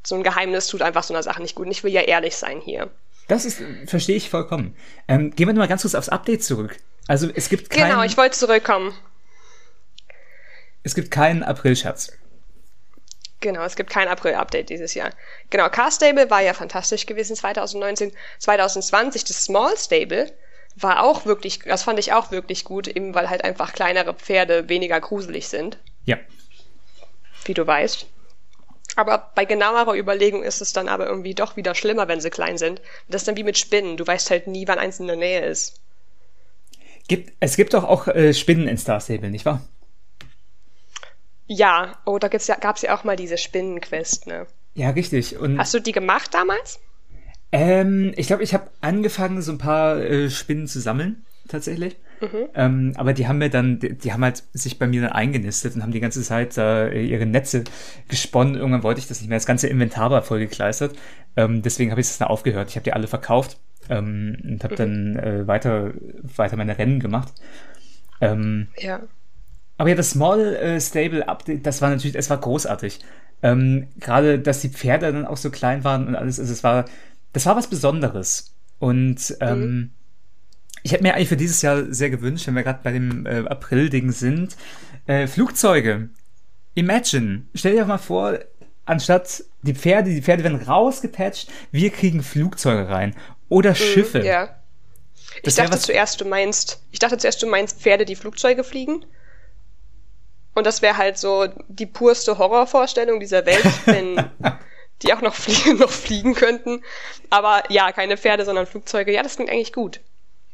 So 0.04 0.16
ein 0.16 0.24
Geheimnis 0.24 0.68
tut 0.68 0.82
einfach 0.82 1.04
so 1.04 1.14
einer 1.14 1.24
Sache 1.24 1.42
nicht 1.42 1.56
gut. 1.56 1.66
Und 1.66 1.72
ich 1.72 1.84
will 1.84 1.92
ja 1.92 2.02
ehrlich 2.02 2.36
sein 2.36 2.62
hier. 2.62 2.90
Das 3.28 3.44
ist, 3.44 3.62
verstehe 3.88 4.16
ich 4.16 4.30
vollkommen. 4.30 4.76
Ähm, 5.08 5.32
gehen 5.32 5.48
wir 5.48 5.54
nochmal 5.54 5.68
ganz 5.68 5.82
kurz 5.82 5.96
aufs 5.96 6.10
Update 6.10 6.44
zurück. 6.44 6.78
Also 7.08 7.30
es 7.34 7.50
gibt 7.50 7.70
keinen. 7.70 7.90
Genau, 7.90 8.04
ich 8.04 8.18
wollte 8.18 8.38
zurückkommen. 8.38 8.94
Es 10.84 10.94
gibt 10.96 11.12
keinen 11.12 11.44
April-Scherz. 11.44 12.14
Genau, 13.42 13.64
es 13.64 13.76
gibt 13.76 13.90
kein 13.90 14.08
April-Update 14.08 14.70
dieses 14.70 14.94
Jahr. 14.94 15.12
Genau, 15.50 15.70
Car 15.70 15.92
Stable 15.92 16.30
war 16.30 16.42
ja 16.42 16.54
fantastisch 16.54 17.06
gewesen 17.06 17.36
2019. 17.36 18.12
2020 18.40 19.24
das 19.24 19.44
Small 19.44 19.76
Stable 19.78 20.32
war 20.76 21.04
auch 21.04 21.26
wirklich, 21.26 21.60
das 21.60 21.84
fand 21.84 22.00
ich 22.00 22.14
auch 22.14 22.32
wirklich 22.32 22.64
gut, 22.64 22.88
eben 22.88 23.16
weil 23.16 23.30
halt 23.30 23.44
einfach 23.44 23.74
kleinere 23.74 24.14
Pferde 24.14 24.70
weniger 24.70 25.00
gruselig 25.00 25.48
sind. 25.48 25.78
Ja. 26.06 26.18
Wie 27.46 27.54
du 27.54 27.66
weißt. 27.66 28.08
Aber 28.96 29.32
bei 29.36 29.46
genauerer 29.46 29.96
Überlegung 29.96 30.44
ist 30.44 30.62
es 30.62 30.74
dann 30.74 30.88
aber 30.88 31.06
irgendwie 31.08 31.34
doch 31.34 31.58
wieder 31.58 31.76
schlimmer, 31.76 32.08
wenn 32.08 32.22
sie 32.22 32.30
klein 32.30 32.58
sind. 32.58 32.82
Das 33.08 33.22
ist 33.22 33.28
dann 33.28 33.38
wie 33.38 33.44
mit 33.44 33.58
Spinnen. 33.58 33.98
Du 33.98 34.08
weißt 34.08 34.30
halt 34.30 34.48
nie, 34.48 34.68
wann 34.68 34.80
eins 34.80 35.00
in 35.00 35.08
der 35.08 35.18
Nähe 35.18 35.46
ist. 35.46 35.82
Gibt, 37.08 37.34
es 37.40 37.56
gibt 37.56 37.74
doch 37.74 37.84
auch 37.84 38.08
äh, 38.08 38.34
Spinnen 38.34 38.68
in 38.68 38.78
Star 38.78 39.00
Stable, 39.00 39.30
nicht 39.30 39.46
wahr? 39.46 39.62
Ja, 41.48 42.00
oh, 42.06 42.18
da 42.18 42.30
ja, 42.32 42.56
gab's 42.56 42.82
ja 42.82 42.98
auch 42.98 43.04
mal 43.04 43.16
diese 43.16 43.38
Spinnenquest, 43.38 44.28
ne? 44.28 44.48
Ja, 44.74 44.90
richtig. 44.90 45.38
Und 45.38 45.60
Hast 45.60 45.74
du 45.74 45.80
die 45.80 45.92
gemacht 45.92 46.34
damals? 46.34 46.80
Ähm, 47.52 48.14
ich 48.16 48.28
glaube, 48.28 48.44
ich 48.44 48.54
habe 48.54 48.70
angefangen, 48.82 49.42
so 49.42 49.52
ein 49.52 49.58
paar 49.58 49.98
äh, 49.98 50.30
Spinnen 50.30 50.68
zu 50.68 50.80
sammeln, 50.80 51.26
tatsächlich. 51.48 51.98
Mhm. 52.22 52.48
Ähm, 52.54 52.94
aber 52.96 53.14
die 53.14 53.28
haben 53.28 53.38
mir 53.38 53.50
dann, 53.50 53.80
die, 53.80 53.98
die, 53.98 54.14
haben 54.14 54.24
halt 54.24 54.44
sich 54.54 54.80
bei 54.80 54.88
mir 54.88 55.02
dann 55.02 55.12
eingenistet 55.12 55.76
und 55.76 55.84
haben 55.84 55.92
die 55.92 56.00
ganze 56.00 56.22
Zeit 56.22 56.58
äh, 56.58 57.02
ihre 57.02 57.26
Netze 57.26 57.64
gesponnen. 58.08 58.56
Irgendwann 58.56 58.84
wollte 58.84 59.00
ich 59.00 59.08
das 59.08 59.20
nicht 59.20 59.30
mehr. 59.30 59.38
Das 59.38 59.46
ganze 59.46 59.68
Inventar 59.68 60.12
war 60.12 60.22
vollgekleistert. 60.22 60.96
Ähm, 61.36 61.62
deswegen 61.62 61.92
habe 61.92 62.02
ich 62.02 62.08
es 62.08 62.18
dann 62.18 62.28
aufgehört. 62.28 62.70
Ich 62.70 62.76
habe 62.76 62.84
die 62.84 62.94
alle 62.94 63.08
verkauft 63.08 63.58
ähm, 63.90 64.38
und 64.44 64.64
habe 64.64 64.74
mhm. 64.74 64.78
dann 64.78 65.16
äh, 65.18 65.48
weiter, 65.48 65.94
weiter 66.36 66.58
meine 66.58 66.78
Rennen 66.78 67.00
gemacht. 67.00 67.34
Ähm, 68.22 68.68
ja. 68.78 69.02
Aber 69.78 69.90
ja, 69.90 69.96
das 69.96 70.12
Small 70.12 70.56
äh, 70.56 70.80
Stable 70.80 71.28
Update, 71.28 71.66
das 71.66 71.82
war 71.82 71.90
natürlich, 71.90 72.16
es 72.16 72.30
war 72.30 72.38
großartig. 72.38 73.00
Ähm, 73.44 73.88
Gerade, 74.00 74.40
dass 74.40 74.62
die 74.62 74.70
Pferde 74.70 75.12
dann 75.12 75.26
auch 75.26 75.38
so 75.38 75.50
klein 75.50 75.84
waren 75.84 76.08
und 76.08 76.16
alles, 76.16 76.40
also 76.40 76.52
es 76.52 76.64
war, 76.64 76.86
das 77.36 77.46
war 77.46 77.58
was 77.58 77.68
Besonderes. 77.68 78.56
Und 78.80 79.36
ähm, 79.42 79.60
mhm. 79.60 79.92
ich 80.84 80.94
hätte 80.94 81.04
mir 81.04 81.16
eigentlich 81.16 81.28
für 81.28 81.36
dieses 81.36 81.62
Jahr 81.62 81.84
sehr 81.94 82.10
gewünscht, 82.10 82.48
wenn 82.48 82.56
wir 82.56 82.64
gerade 82.64 82.80
bei 82.82 82.94
dem 82.94 83.26
äh, 83.26 83.40
April-Ding 83.40 84.14
sind, 84.14 84.56
äh, 85.06 85.28
Flugzeuge. 85.28 86.10
Imagine, 86.76 87.44
stell 87.54 87.76
dir 87.76 87.84
mal 87.84 87.98
vor, 87.98 88.40
anstatt 88.86 89.44
die 89.64 89.76
Pferde, 89.76 90.12
die 90.12 90.22
Pferde 90.22 90.44
werden 90.46 90.62
rausgepatcht, 90.62 91.52
wir 91.72 91.90
kriegen 91.90 92.24
Flugzeuge 92.24 92.88
rein. 92.88 93.14
Oder 93.50 93.72
mhm, 93.72 93.76
Schiffe. 93.76 94.26
Ja. 94.26 94.56
Ich 95.44 95.56
dachte 95.56 95.78
zuerst, 95.78 96.22
du 96.22 96.26
meinst, 96.26 96.84
ich 96.92 97.00
dachte 97.00 97.18
zuerst, 97.18 97.44
du 97.44 97.48
meinst 97.48 97.82
Pferde, 97.82 98.06
die 98.06 98.16
Flugzeuge 98.16 98.64
fliegen. 98.64 99.06
Und 100.54 100.66
das 100.66 100.82
wäre 100.82 100.96
halt 100.96 101.18
so 101.18 101.48
die 101.68 101.86
purste 101.86 102.38
Horrorvorstellung 102.38 103.20
dieser 103.20 103.46
Welt, 103.46 103.66
wenn 103.88 104.30
die 105.02 105.14
auch 105.14 105.22
noch 105.22 105.34
fliegen, 105.36 105.78
noch 105.78 105.92
fliegen 105.92 106.34
könnten. 106.34 106.84
Aber 107.30 107.64
ja, 107.70 107.92
keine 107.92 108.18
Pferde, 108.18 108.46
sondern 108.46 108.66
Flugzeuge. 108.66 109.14
Ja, 109.14 109.24
das 109.24 109.36
klingt 109.36 109.52
eigentlich 109.52 109.74
gut. 109.74 110.02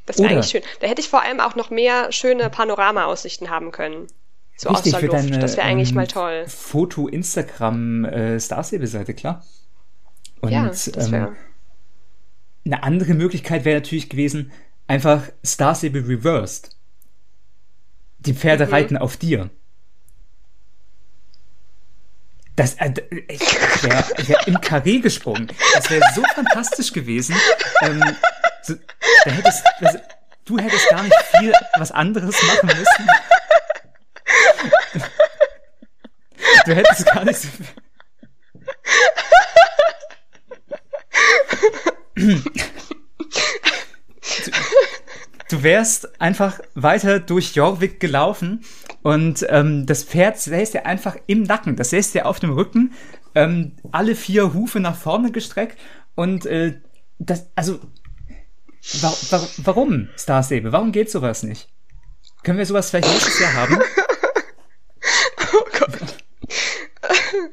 Das 0.06 0.18
wäre 0.18 0.30
eigentlich 0.30 0.48
schön. 0.48 0.64
Da 0.80 0.88
hätte 0.88 1.02
ich 1.02 1.10
vor 1.10 1.22
allem 1.22 1.40
auch 1.40 1.56
noch 1.56 1.70
mehr 1.70 2.12
schöne 2.12 2.50
Panoramaaussichten 2.50 3.50
haben 3.50 3.72
können. 3.72 4.08
So 4.58 4.70
Richtig, 4.70 4.94
aus 4.94 5.00
der 5.00 5.10
Luft. 5.10 5.24
Deine, 5.24 5.40
das 5.40 5.58
wäre 5.58 5.68
eigentlich 5.68 5.90
ähm, 5.90 5.96
mal 5.96 6.08
toll. 6.08 6.46
Foto 6.48 7.08
Instagram 7.08 8.06
äh, 8.06 8.40
Starstable-Seite, 8.40 9.14
klar. 9.14 9.44
Und 10.42 10.52
ja, 10.52 10.68
das 10.68 10.88
ähm, 10.88 11.36
eine 12.66 12.84
andere 12.84 13.14
Möglichkeit 13.14 13.66
wäre 13.66 13.80
natürlich 13.80 14.10
gewesen, 14.10 14.52
einfach 14.88 15.24
Starstable 15.44 16.08
reversed. 16.08 16.76
Die 18.20 18.34
Pferde 18.34 18.68
mhm. 18.68 18.72
reiten 18.72 18.98
auf 18.98 19.18
dir. 19.18 19.50
Das, 22.56 22.76
äh, 22.76 22.94
ich 23.28 23.84
wäre 23.84 24.04
wär 24.28 24.48
im 24.48 24.60
Karree 24.62 25.00
gesprungen. 25.00 25.52
Das 25.74 25.90
wäre 25.90 26.04
so 26.14 26.24
fantastisch 26.36 26.92
gewesen. 26.92 27.36
Ähm, 27.82 28.04
so, 28.62 28.76
da 29.26 29.32
hättest, 29.32 29.64
das, 29.80 29.98
du 30.46 30.58
hättest 30.60 30.90
gar 30.90 31.04
nicht 31.04 31.16
viel 31.38 31.54
was 31.78 31.92
anderes 31.92 32.36
machen 32.44 32.68
müssen. 32.68 33.10
Du 36.66 36.76
hättest 36.76 37.06
gar 37.06 37.26
nicht 37.26 37.40
so 37.40 37.48
viel. 37.48 37.66
Du, 45.50 45.51
du 45.62 45.64
wärst 45.64 46.20
einfach 46.20 46.60
weiter 46.74 47.20
durch 47.20 47.56
Jorvik 47.56 48.00
gelaufen 48.00 48.64
und 49.04 49.46
ähm, 49.50 49.86
das 49.86 50.04
Pferd 50.04 50.40
säß 50.40 50.72
dir 50.72 50.86
einfach 50.86 51.18
im 51.28 51.44
Nacken, 51.44 51.76
das 51.76 51.92
säß 51.92 52.14
dir 52.14 52.26
auf 52.26 52.40
dem 52.40 52.52
Rücken, 52.52 52.94
ähm, 53.36 53.74
alle 53.92 54.16
vier 54.16 54.54
Hufe 54.54 54.80
nach 54.80 54.96
vorne 54.96 55.32
gestreckt 55.32 55.78
und 56.16 56.46
äh, 56.46 56.80
das, 57.20 57.48
also, 57.56 57.80
wa 59.02 59.14
wa 59.30 59.48
warum, 59.58 60.10
Starstable? 60.18 60.72
Warum 60.72 60.92
geht 60.92 61.12
sowas 61.12 61.44
nicht? 61.44 61.70
Können 62.44 62.58
wir 62.58 62.66
sowas 62.66 62.90
vielleicht 62.90 63.10
nächstes 63.10 63.40
Jahr 63.40 63.54
haben? 63.54 63.78
oh 65.54 65.66
Gott. 65.78 65.92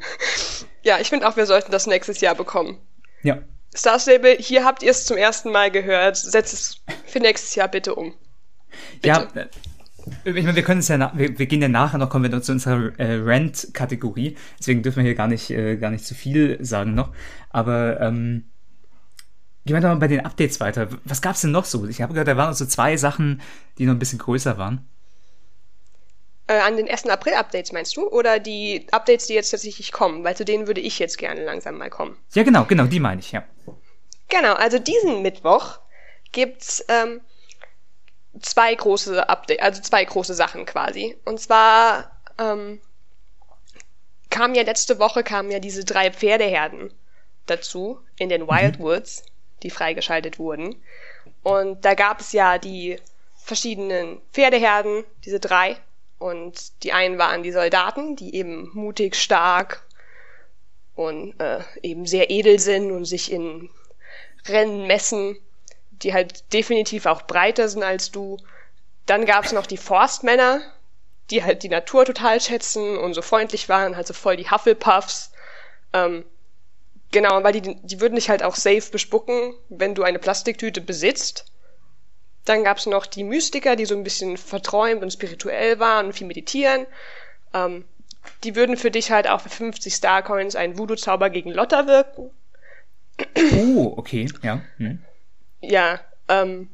ja, 0.83 0.99
ich 0.99 1.11
finde 1.11 1.29
auch, 1.29 1.37
wir 1.37 1.45
sollten 1.45 1.71
das 1.71 1.87
nächstes 1.87 2.23
Jahr 2.23 2.35
bekommen. 2.35 2.79
Ja. 3.23 3.43
Star 3.77 3.99
Stable, 3.99 4.37
hier 4.39 4.65
habt 4.65 4.83
ihr 4.83 4.91
es 4.91 5.07
zum 5.07 5.17
ersten 5.17 5.51
Mal 5.51 5.71
gehört. 5.71 6.17
Setzt 6.17 6.53
es 6.55 6.81
für 7.07 7.21
nächstes 7.21 7.55
Jahr 7.55 7.69
bitte 7.69 7.95
um. 7.95 8.15
Bitte. 9.03 9.09
Ja, 9.09 9.29
äh, 9.35 9.49
ich 10.25 10.45
meine, 10.45 10.57
wir 10.57 10.63
können 10.63 10.81
es 10.81 10.89
ja, 10.89 11.13
wir, 11.15 11.39
wir, 11.39 11.47
gehen 11.47 11.63
ja 11.63 11.69
nachher 11.69 11.99
noch, 11.99 12.09
kommen 12.09 12.31
wir 12.31 12.43
zu 12.43 12.53
unserer 12.53 12.99
äh, 12.99 13.21
Rant-Kategorie. 13.23 14.37
Deswegen 14.59 14.83
dürfen 14.83 14.99
wir 14.99 15.05
hier 15.05 15.15
gar 15.15 15.29
nicht, 15.29 15.51
äh, 15.51 15.77
gar 15.77 15.91
nicht 15.91 16.05
zu 16.05 16.15
viel 16.15 16.59
sagen 16.65 16.95
noch. 16.95 17.13
Aber 17.51 18.01
ähm, 18.01 18.45
gehen 19.65 19.77
wir 19.77 19.81
doch 19.81 19.89
mal 19.89 19.97
bei 19.97 20.09
den 20.09 20.25
Updates 20.25 20.61
weiter. 20.61 20.89
Was 21.05 21.21
gab's 21.21 21.43
denn 21.43 21.51
noch 21.51 21.65
so? 21.65 21.87
Ich 21.87 22.01
habe 22.01 22.15
gehört, 22.15 22.29
da 22.29 22.37
waren 22.37 22.55
so 22.55 22.67
zwei 22.67 22.97
Sachen, 22.97 23.43
die 23.77 23.87
noch 23.87 23.95
ein 23.95 23.99
bisschen 23.99 24.19
größer 24.19 24.57
waren. 24.59 24.89
Äh, 26.49 26.61
an 26.61 26.77
den 26.77 26.89
1. 26.89 27.07
April-Updates 27.07 27.73
meinst 27.73 27.97
du? 27.97 28.09
Oder 28.09 28.39
die 28.39 28.87
Updates, 28.91 29.27
die 29.27 29.35
jetzt 29.35 29.51
tatsächlich 29.51 29.93
kommen? 29.93 30.25
Weil 30.25 30.37
zu 30.37 30.45
denen 30.45 30.67
würde 30.67 30.81
ich 30.81 30.99
jetzt 30.99 31.19
gerne 31.19 31.45
langsam 31.45 31.77
mal 31.77 31.91
kommen. 31.91 32.17
Ja, 32.33 32.43
genau, 32.43 32.65
genau, 32.65 32.85
die 32.85 33.01
meine 33.01 33.21
ich, 33.21 33.33
ja. 33.33 33.45
Genau, 34.29 34.55
also 34.55 34.79
diesen 34.79 35.23
Mittwoch 35.23 35.79
gibt's 36.33 36.85
ähm, 36.89 37.21
zwei 38.41 38.75
große 38.75 39.29
Updates, 39.29 39.63
also 39.63 39.83
zwei 39.83 40.05
große 40.05 40.35
Sachen 40.35 40.65
quasi. 40.65 41.17
Und 41.25 41.39
zwar 41.39 42.19
ähm, 42.39 42.81
kam 44.31 44.55
ja 44.55 44.63
letzte 44.63 44.99
Woche 44.99 45.23
kamen 45.23 45.51
ja 45.51 45.59
diese 45.59 45.85
drei 45.85 46.11
Pferdeherden 46.11 46.93
dazu 47.47 48.01
in 48.19 48.29
den 48.29 48.47
Wildwoods, 48.49 49.23
mhm. 49.23 49.61
die 49.65 49.71
freigeschaltet 49.71 50.39
wurden. 50.39 50.83
Und 51.43 51.85
da 51.85 51.95
gab 51.95 52.21
es 52.21 52.33
ja 52.33 52.59
die 52.59 52.99
verschiedenen 53.37 54.21
Pferdeherden, 54.33 55.05
diese 55.25 55.41
drei. 55.41 55.77
Und 56.19 56.83
die 56.83 56.93
einen 56.93 57.19
waren 57.19 57.43
die 57.43 57.53
Soldaten, 57.53 58.17
die 58.17 58.35
eben 58.35 58.71
mutig, 58.75 59.17
stark 59.17 59.87
und 60.95 61.39
äh, 61.41 61.61
eben 61.83 62.07
sehr 62.07 62.31
edel 62.31 62.59
sind 62.59 62.91
und 62.91 63.05
sich 63.05 63.31
in 63.31 63.71
Rennen 64.47 64.87
messen 64.87 65.39
die 66.03 66.15
halt 66.15 66.53
definitiv 66.53 67.07
auch 67.07 67.23
breiter 67.23 67.69
sind 67.69 67.83
als 67.83 68.11
du. 68.11 68.39
Dann 69.07 69.27
gab's 69.27 69.53
noch 69.53 69.67
die 69.67 69.77
Forstmänner, 69.77 70.61
die 71.31 71.45
halt 71.45 71.63
die 71.63 71.69
Natur 71.69 72.05
total 72.05 72.41
schätzen 72.41 72.97
und 72.99 73.15
so 73.15 73.23
freundlich 73.23 73.69
waren, 73.69 73.97
halt 73.97 74.07
so 74.07 74.15
voll 74.15 74.37
die 74.37 74.51
Hufflepuffs. 74.51 75.33
Ähm, 75.93 76.25
genau, 77.11 77.43
weil 77.43 77.53
die, 77.53 77.77
die 77.83 78.01
würden 78.01 78.17
dich 78.17 78.31
halt 78.31 78.43
auch 78.43 78.55
safe 78.55 78.91
bespucken, 78.91 79.55
wenn 79.69 79.95
du 79.95 80.03
eine 80.03 80.19
Plastiktüte 80.19 80.81
besitzt. 80.81 81.47
Dann 82.49 82.65
gab's 82.65 82.87
noch 82.87 83.05
die 83.05 83.25
Mystiker, 83.25 83.77
die 83.77 83.85
so 83.85 83.95
ein 83.95 84.05
bisschen 84.05 84.39
verträumt 84.39 85.03
und 85.03 85.13
spirituell 85.13 85.79
waren 85.79 86.07
und 86.07 86.13
viel 86.15 86.27
meditieren. 86.27 86.87
Ähm, 87.53 87.85
die 88.43 88.57
würden 88.57 88.79
für 88.79 88.91
dich 88.91 89.11
halt 89.11 89.29
auch 89.29 89.43
für 89.43 89.51
50 89.51 89.95
Starcoins 89.95 90.57
einen 90.57 90.79
Voodoo-Zauber 90.79 91.29
gegen 91.29 91.51
Lotta 91.51 91.87
wirken. 91.87 92.31
Oh, 93.53 93.95
okay, 93.99 94.27
ja. 94.43 94.63
Hm. 94.79 95.03
Ja, 95.61 96.01
ähm, 96.29 96.71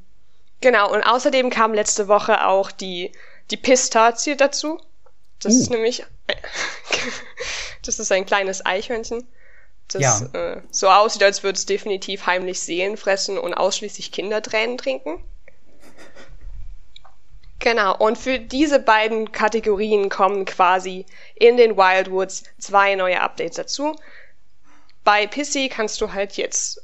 genau. 0.61 0.93
Und 0.93 1.03
außerdem 1.03 1.51
kam 1.51 1.75
letzte 1.75 2.07
Woche 2.07 2.47
auch 2.47 2.71
die, 2.71 3.11
die 3.51 3.57
Pistazie 3.57 4.37
dazu. 4.37 4.81
Das 5.41 5.55
uh. 5.55 5.61
ist 5.61 5.71
nämlich, 5.71 6.05
das 7.85 7.99
ist 7.99 8.13
ein 8.13 8.27
kleines 8.27 8.65
Eichhörnchen, 8.65 9.27
das 9.89 10.21
ja. 10.33 10.53
äh, 10.55 10.63
so 10.71 10.89
aussieht, 10.89 11.25
als 11.25 11.43
würde 11.43 11.57
es 11.57 11.67
definitiv 11.67 12.27
heimlich 12.27 12.61
Seelen 12.61 12.97
fressen 12.97 13.39
und 13.39 13.55
ausschließlich 13.55 14.13
Kindertränen 14.13 14.79
trinken. 14.79 15.21
Genau, 17.61 17.97
und 17.97 18.19
für 18.19 18.39
diese 18.39 18.79
beiden 18.79 19.33
Kategorien 19.33 20.09
kommen 20.09 20.45
quasi 20.45 21.07
in 21.35 21.57
den 21.57 21.77
Wildwoods 21.77 22.45
zwei 22.59 22.95
neue 22.95 23.21
Updates 23.21 23.57
dazu. 23.57 23.97
Bei 25.03 25.27
Pissy 25.27 25.69
kannst 25.69 26.01
du 26.01 26.13
halt 26.13 26.37
jetzt 26.37 26.83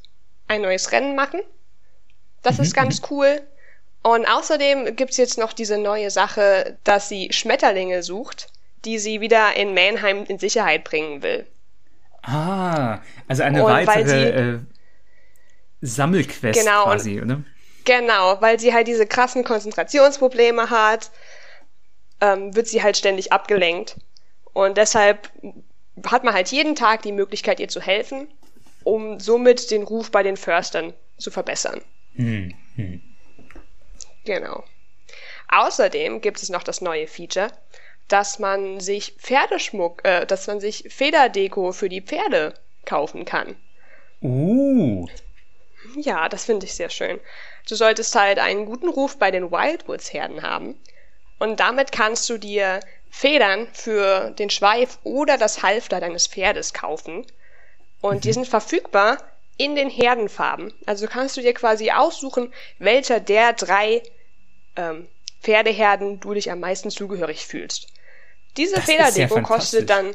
ein 0.48 0.62
neues 0.62 0.92
Rennen 0.92 1.14
machen. 1.14 1.40
Das 2.42 2.58
mhm. 2.58 2.64
ist 2.64 2.74
ganz 2.74 3.02
cool. 3.10 3.40
Und 4.02 4.26
außerdem 4.26 4.96
gibt's 4.96 5.16
jetzt 5.18 5.38
noch 5.38 5.52
diese 5.52 5.76
neue 5.76 6.10
Sache, 6.10 6.78
dass 6.84 7.08
sie 7.08 7.32
Schmetterlinge 7.32 8.02
sucht, 8.02 8.48
die 8.84 8.98
sie 8.98 9.20
wieder 9.20 9.56
in 9.56 9.74
Mannheim 9.74 10.24
in 10.24 10.38
Sicherheit 10.38 10.84
bringen 10.84 11.22
will. 11.22 11.46
Ah, 12.22 13.00
also 13.28 13.42
eine 13.42 13.64
und 13.64 13.70
weitere 13.70 14.08
sie, 14.08 14.16
äh, 14.16 14.58
Sammelquest 15.82 16.58
genau, 16.58 16.84
quasi, 16.84 17.20
oder? 17.20 17.42
Genau, 17.84 18.40
weil 18.40 18.58
sie 18.60 18.74
halt 18.74 18.88
diese 18.88 19.06
krassen 19.06 19.44
Konzentrationsprobleme 19.44 20.70
hat, 20.70 21.10
ähm, 22.20 22.54
wird 22.54 22.68
sie 22.68 22.82
halt 22.82 22.96
ständig 22.96 23.32
abgelenkt. 23.32 23.96
Und 24.52 24.76
deshalb 24.76 25.30
hat 26.06 26.24
man 26.24 26.34
halt 26.34 26.48
jeden 26.48 26.74
Tag 26.74 27.02
die 27.02 27.12
Möglichkeit, 27.12 27.60
ihr 27.60 27.68
zu 27.68 27.80
helfen, 27.80 28.28
um 28.84 29.20
somit 29.20 29.70
den 29.70 29.82
Ruf 29.82 30.10
bei 30.10 30.22
den 30.22 30.36
Förstern 30.36 30.92
zu 31.18 31.30
verbessern. 31.30 31.82
Hm, 32.14 32.54
hm. 32.76 33.02
Genau. 34.24 34.64
Außerdem 35.48 36.20
gibt 36.20 36.42
es 36.42 36.48
noch 36.48 36.62
das 36.62 36.80
neue 36.80 37.06
Feature, 37.06 37.50
dass 38.08 38.38
man 38.38 38.80
sich 38.80 39.14
Pferdeschmuck, 39.18 40.04
äh, 40.04 40.26
dass 40.26 40.46
man 40.46 40.60
sich 40.60 40.84
Federdeko 40.88 41.72
für 41.72 41.88
die 41.88 42.02
Pferde 42.02 42.54
kaufen 42.84 43.24
kann. 43.24 43.56
Uh. 44.22 45.06
Ja, 45.96 46.28
das 46.28 46.44
finde 46.44 46.66
ich 46.66 46.74
sehr 46.74 46.90
schön. 46.90 47.20
Du 47.68 47.74
solltest 47.74 48.14
halt 48.14 48.38
einen 48.38 48.66
guten 48.66 48.88
Ruf 48.88 49.18
bei 49.18 49.30
den 49.30 49.50
Wildwoods-Herden 49.50 50.42
haben. 50.42 50.80
Und 51.38 51.60
damit 51.60 51.92
kannst 51.92 52.28
du 52.28 52.38
dir 52.38 52.80
Federn 53.10 53.68
für 53.72 54.30
den 54.30 54.50
Schweif 54.50 54.98
oder 55.04 55.36
das 55.36 55.62
Halfter 55.62 56.00
deines 56.00 56.26
Pferdes 56.26 56.72
kaufen. 56.72 57.26
Und 58.00 58.16
mhm. 58.16 58.20
die 58.20 58.32
sind 58.32 58.48
verfügbar 58.48 59.18
in 59.56 59.74
den 59.74 59.90
Herdenfarben. 59.90 60.72
Also 60.86 61.06
kannst 61.06 61.36
du 61.36 61.42
dir 61.42 61.54
quasi 61.54 61.90
aussuchen, 61.90 62.52
welcher 62.78 63.20
der 63.20 63.52
drei 63.52 64.02
ähm, 64.76 65.08
Pferdeherden 65.42 66.20
du 66.20 66.34
dich 66.34 66.50
am 66.50 66.60
meisten 66.60 66.90
zugehörig 66.90 67.46
fühlst. 67.46 67.88
Diese 68.56 68.76
das 68.76 68.84
Federdeko 68.84 69.42
kostet 69.42 69.90
dann 69.90 70.14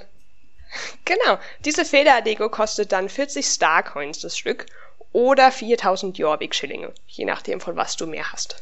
genau, 1.06 1.38
diese 1.60 1.86
Federdeko 1.86 2.50
kostet 2.50 2.92
dann 2.92 3.10
40 3.10 3.46
Starcoins 3.46 4.20
das 4.20 4.38
Stück 4.38 4.66
oder 5.16 5.50
4000 5.50 6.18
Jorvik-Schillinge, 6.18 6.92
je 7.08 7.24
nachdem, 7.24 7.62
von 7.62 7.78
was 7.78 7.96
du 7.96 8.06
mehr 8.06 8.34
hast. 8.34 8.58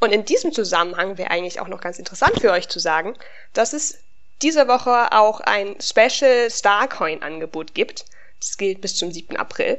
Und 0.00 0.12
in 0.12 0.26
diesem 0.26 0.52
Zusammenhang 0.52 1.16
wäre 1.16 1.30
eigentlich 1.30 1.60
auch 1.60 1.68
noch 1.68 1.80
ganz 1.80 1.98
interessant 1.98 2.38
für 2.38 2.50
euch 2.50 2.68
zu 2.68 2.78
sagen, 2.78 3.16
dass 3.54 3.72
es 3.72 4.00
diese 4.42 4.68
Woche 4.68 5.12
auch 5.12 5.40
ein 5.40 5.80
Special 5.80 6.50
Starcoin-Angebot 6.50 7.72
gibt. 7.72 8.04
Das 8.38 8.58
gilt 8.58 8.82
bis 8.82 8.96
zum 8.96 9.12
7. 9.12 9.38
April. 9.38 9.78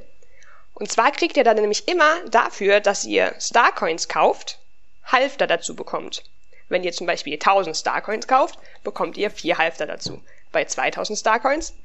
Und 0.74 0.92
zwar 0.92 1.12
kriegt 1.12 1.38
ihr 1.38 1.44
dann 1.44 1.58
nämlich 1.58 1.88
immer 1.88 2.28
dafür, 2.28 2.80
dass 2.80 3.06
ihr 3.06 3.36
Starcoins 3.40 4.08
kauft, 4.08 4.58
Halfter 5.06 5.46
dazu 5.46 5.76
bekommt. 5.76 6.24
Wenn 6.70 6.84
ihr 6.84 6.92
zum 6.92 7.06
Beispiel 7.06 7.34
1000 7.34 7.78
Starcoins 7.78 8.28
kauft, 8.28 8.58
bekommt 8.84 9.16
ihr 9.16 9.30
4 9.30 9.60
Halfter 9.60 9.86
dazu. 9.86 10.24
Bei 10.52 10.66
2000 10.66 11.20
Starcoins 11.20 11.76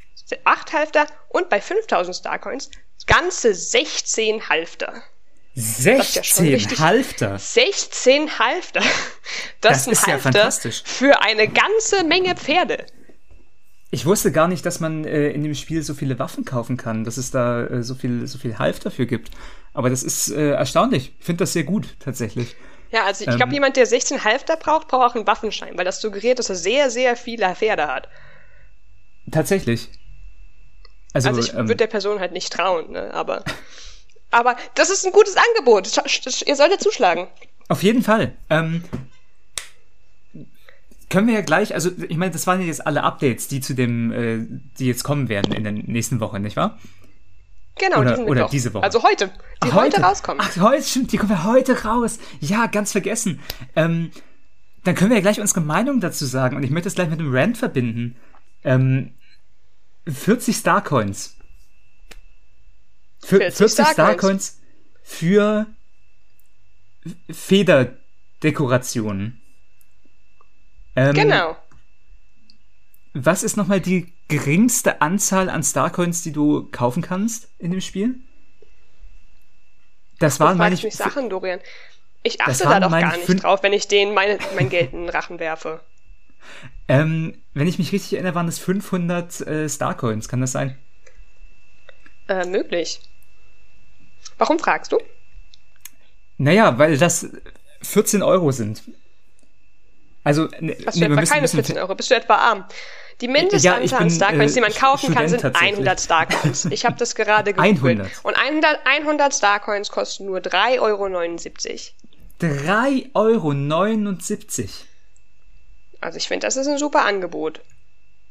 8 0.45 0.73
Halfter 0.73 1.07
und 1.29 1.49
bei 1.49 1.61
5000 1.61 2.17
Starcoins 2.17 2.71
ganze 3.07 3.55
16 3.55 4.49
Halfter. 4.49 5.03
16 5.55 6.47
ja 6.47 6.79
Halfter. 6.79 7.39
16 7.39 8.39
Halfter. 8.39 8.83
Das, 9.61 9.87
das 9.87 9.87
ist 9.89 10.07
ein 10.07 10.25
Halfter 10.25 10.49
ja 10.49 10.71
für 10.85 11.21
eine 11.21 11.49
ganze 11.49 12.05
Menge 12.05 12.37
Pferde. 12.37 12.87
Ich 13.91 14.07
wusste 14.07 14.31
gar 14.31 14.47
nicht, 14.47 14.65
dass 14.65 14.79
man 14.79 15.05
äh, 15.05 15.31
in 15.31 15.43
dem 15.43 15.55
Spiel 15.57 15.83
so 15.83 15.95
viele 15.95 16.19
Waffen 16.21 16.45
kaufen 16.45 16.77
kann, 16.77 17.03
dass 17.03 17.17
es 17.17 17.33
da 17.33 17.67
äh, 17.67 17.83
so 17.83 17.97
viel 17.97 18.27
so 18.29 18.39
viel 18.39 18.59
Half 18.59 18.79
dafür 18.79 19.07
gibt. 19.07 19.33
Aber 19.75 19.91
das 19.91 20.05
ist 20.05 20.31
äh, 20.31 20.51
erstaunlich. 20.51 21.13
Ich 21.19 21.25
finde 21.25 21.43
das 21.43 21.55
sehr 21.55 21.65
gut 21.65 21.97
tatsächlich. 21.99 22.55
Ja, 22.93 23.05
also 23.05 23.25
ich 23.25 23.31
ähm, 23.31 23.37
glaube, 23.37 23.53
jemand, 23.53 23.77
der 23.77 23.87
16 23.87 24.23
Halfter 24.23 24.57
braucht, 24.57 24.87
braucht 24.87 25.11
auch 25.11 25.15
einen 25.17 25.27
Waffenschein, 25.27 25.77
weil 25.77 25.85
das 25.85 26.01
suggeriert, 26.01 26.39
dass 26.39 26.49
er 26.49 26.57
sehr, 26.57 26.91
sehr 26.91 27.17
viele 27.17 27.53
Pferde 27.55 27.89
hat. 27.89 28.09
Tatsächlich. 29.31 29.91
Also, 31.13 31.29
also 31.29 31.41
ich 31.41 31.51
ähm, 31.51 31.69
würde 31.69 31.77
der 31.77 31.87
Person 31.87 32.21
halt 32.21 32.33
nicht 32.33 32.53
trauen, 32.53 32.93
ne? 32.93 33.13
aber 33.15 33.45
aber 34.31 34.57
das 34.75 34.91
ist 34.91 35.07
ein 35.07 35.13
gutes 35.13 35.37
Angebot. 35.37 35.91
Ihr 36.47 36.57
solltet 36.57 36.83
zuschlagen. 36.83 37.29
Auf 37.69 37.83
jeden 37.83 38.03
Fall. 38.03 38.33
Ähm, 38.51 38.85
können 41.09 41.27
wir 41.27 41.35
ja 41.35 41.41
gleich, 41.41 41.75
also 41.75 41.91
ich 42.09 42.17
meine, 42.17 42.33
das 42.33 42.47
waren 42.47 42.61
jetzt 42.61 42.87
alle 42.87 43.03
Updates, 43.03 43.49
die 43.49 43.61
zu 43.61 43.75
dem, 43.75 44.13
äh, 44.13 44.47
die 44.79 44.87
jetzt 44.87 45.05
kommen 45.05 45.29
werden 45.29 45.53
in 45.55 45.65
der 45.65 45.73
nächsten 45.73 46.21
Woche, 46.21 46.39
nicht 46.39 46.57
wahr? 46.57 46.79
Genau, 47.79 48.01
oder, 48.01 48.19
oder 48.27 48.49
diese 48.49 48.75
Woche. 48.75 48.83
Also 48.83 49.03
heute, 49.03 49.29
die 49.29 49.33
Ach, 49.71 49.75
heute? 49.75 49.97
heute 49.97 50.03
rauskommen. 50.03 50.45
Ach, 50.47 50.57
heute, 50.61 50.83
stimmt, 50.83 51.13
die 51.13 51.17
kommen 51.17 51.33
ja 51.33 51.45
heute 51.45 51.85
raus. 51.85 52.19
Ja, 52.41 52.67
ganz 52.67 52.93
vergessen. 52.93 53.41
Ähm, 53.77 54.11
dann 54.85 54.95
können 54.95 55.11
wir 55.11 55.17
ja 55.17 55.23
gleich 55.23 55.41
unsere 55.41 55.61
Meinung 55.61 56.01
dazu 56.01 56.27
sagen 56.27 56.57
und 56.57 56.63
ich 56.63 56.71
möchte 56.71 56.89
es 56.89 56.95
gleich 56.95 57.09
mit 57.09 57.21
einem 57.21 57.35
Rant 57.35 57.57
verbinden. 57.57 58.17
Ähm, 58.65 59.13
40 60.11 60.57
Starcoins. 60.57 61.37
40, 63.25 63.57
40 63.57 63.75
Starcoins. 63.75 63.93
Starcoins 63.93 64.61
für 65.03 65.67
Federdekorationen. 67.31 69.41
Ähm, 70.97 71.15
genau. 71.15 71.57
Was 73.15 73.43
ist 73.43 73.57
nochmal 73.57 73.81
die 73.81 74.13
geringste 74.29 75.01
Anzahl 75.01 75.49
an 75.49 75.63
Starcoins, 75.63 76.23
die 76.23 76.33
du 76.33 76.69
kaufen 76.71 77.03
kannst 77.03 77.49
in 77.59 77.71
dem 77.71 77.81
Spiel? 77.81 78.17
Das 80.19 80.41
waren 80.41 80.59
meine 80.59 80.75
ich. 80.75 80.83
mich 80.83 80.97
Sachen, 80.97 81.31
Dorian. 81.31 81.61
Ich 82.23 82.41
achte 82.41 82.65
da 82.65 82.81
doch 82.81 82.91
gar 82.91 83.17
nicht 83.17 83.43
drauf, 83.43 83.63
wenn 83.63 83.73
ich 83.73 83.89
denen 83.89 84.13
meine, 84.13 84.39
mein 84.57 84.69
Geld 84.69 84.93
in 84.93 85.03
den 85.03 85.09
Rachen 85.09 85.39
werfe. 85.39 85.81
Ähm, 86.89 87.43
wenn 87.55 87.69
ich 87.69 87.79
mich 87.79 87.93
richtig 87.93 88.15
erinnere, 88.15 88.35
waren 88.35 88.49
es 88.49 88.59
500 88.59 89.41
äh, 89.41 89.69
Starcoins. 89.69 90.29
Kann 90.29 90.41
das 90.41 90.53
sein? 90.53 90.79
Äh, 92.29 92.47
möglich. 92.47 93.01
Warum 94.39 94.59
fragst 94.59 94.93
du? 94.93 94.99
Naja, 96.39 96.79
weil 96.79 96.97
das 96.97 97.29
14 97.83 98.23
Euro 98.23 98.53
sind. 98.53 98.83
Also, 100.25 100.49
ne, 100.61 100.77
Hast 100.87 100.97
du 100.97 101.01
nee, 101.01 101.07
etwa 101.07 101.23
keine 101.23 101.49
14 101.49 101.79
Euro? 101.79 101.95
Bist 101.95 102.11
du 102.11 102.15
etwa 102.15 102.37
arm? 102.37 102.65
Die 103.21 103.29
Mindestanzahl 103.29 103.85
ja, 103.85 103.99
an 103.99 104.11
Starcoins, 104.11 104.53
äh, 104.53 104.55
die 104.55 104.61
man 104.61 104.73
kaufen 104.73 105.13
Student 105.13 105.43
kann, 105.43 105.55
sind 105.55 105.57
100 105.57 106.01
Starcoins. 106.01 106.65
Ich 106.67 106.85
habe 106.85 106.97
das 106.97 107.15
gerade 107.17 107.53
gegoogelt. 107.53 108.01
100. 108.01 108.25
Und 108.25 108.35
100, 108.35 108.79
100 108.85 109.35
Starcoins 109.35 109.91
kosten 109.91 110.27
nur 110.27 110.39
3,79 110.39 110.81
Euro. 110.81 111.09
3,79 112.41 113.11
Euro? 113.15 113.53
Also 116.01 116.19
ich 116.19 116.29
finde, 116.29 116.47
das 116.47 116.57
ist 116.57 116.67
ein 116.69 116.79
super 116.79 117.05
Angebot. 117.05 117.61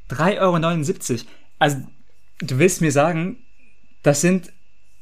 3,79 0.10 1.12
Euro? 1.12 1.21
Also, 1.60 1.77
du 2.39 2.60
willst 2.60 2.82
mir 2.82 2.91
sagen, 2.91 3.43
das 4.03 4.21
sind 4.21 4.53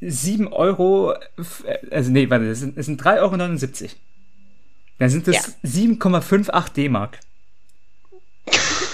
7 0.01 0.51
Euro, 0.51 1.13
also 1.91 2.11
nee, 2.11 2.29
warte, 2.29 2.47
das 2.49 2.59
sind, 2.59 2.77
das 2.77 2.85
sind 2.85 3.01
3,79 3.01 3.21
Euro. 3.21 3.37
Dann 4.97 5.09
sind 5.09 5.27
es 5.27 5.35
ja. 5.35 5.41
7,58 5.69 6.73
D-Mark. 6.73 7.19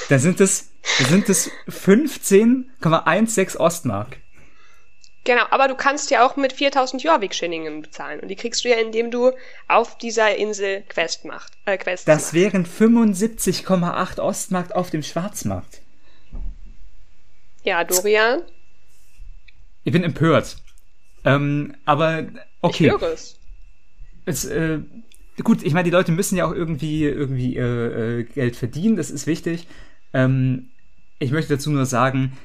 Dann 0.09 0.19
sind 0.19 0.41
es, 0.41 0.71
sind 1.07 1.29
es 1.29 1.51
15,16 1.69 3.57
Ostmark. 3.57 4.17
Genau, 5.23 5.43
aber 5.51 5.67
du 5.67 5.75
kannst 5.75 6.09
ja 6.09 6.25
auch 6.25 6.35
mit 6.35 6.51
4000 6.53 7.03
Jorvik-Schilling 7.03 7.81
bezahlen. 7.83 8.19
Und 8.21 8.27
die 8.29 8.35
kriegst 8.35 8.65
du 8.65 8.69
ja, 8.69 8.77
indem 8.77 9.11
du 9.11 9.31
auf 9.67 9.97
dieser 9.99 10.35
Insel 10.35 10.81
Quest 10.89 11.25
macht, 11.25 11.53
äh, 11.65 11.77
Quests 11.77 12.05
Das 12.05 12.23
machst. 12.23 12.33
wären 12.33 12.65
75,8 12.65 14.19
Ostmark 14.19 14.71
auf 14.71 14.89
dem 14.89 15.03
Schwarzmarkt. 15.03 15.81
Ja, 17.63 17.83
Dorian? 17.83 18.41
Ich 19.83 19.93
bin 19.93 20.03
empört. 20.03 20.57
Ähm, 21.23 21.75
aber 21.85 22.25
okay. 22.61 22.87
Ich 22.87 22.91
höre 22.91 23.13
es. 23.13 23.37
es 24.25 24.45
äh, 24.45 24.79
gut, 25.43 25.61
ich 25.63 25.73
meine, 25.73 25.83
die 25.83 25.91
Leute 25.91 26.11
müssen 26.11 26.35
ja 26.35 26.47
auch 26.47 26.53
irgendwie, 26.53 27.03
irgendwie 27.03 27.57
äh, 27.57 28.21
äh, 28.21 28.23
Geld 28.23 28.55
verdienen, 28.55 28.95
das 28.95 29.11
ist 29.11 29.27
wichtig. 29.27 29.67
Ähm, 30.13 30.69
ich 31.19 31.31
möchte 31.31 31.53
dazu 31.53 31.69
nur 31.69 31.85
sagen, 31.85 32.35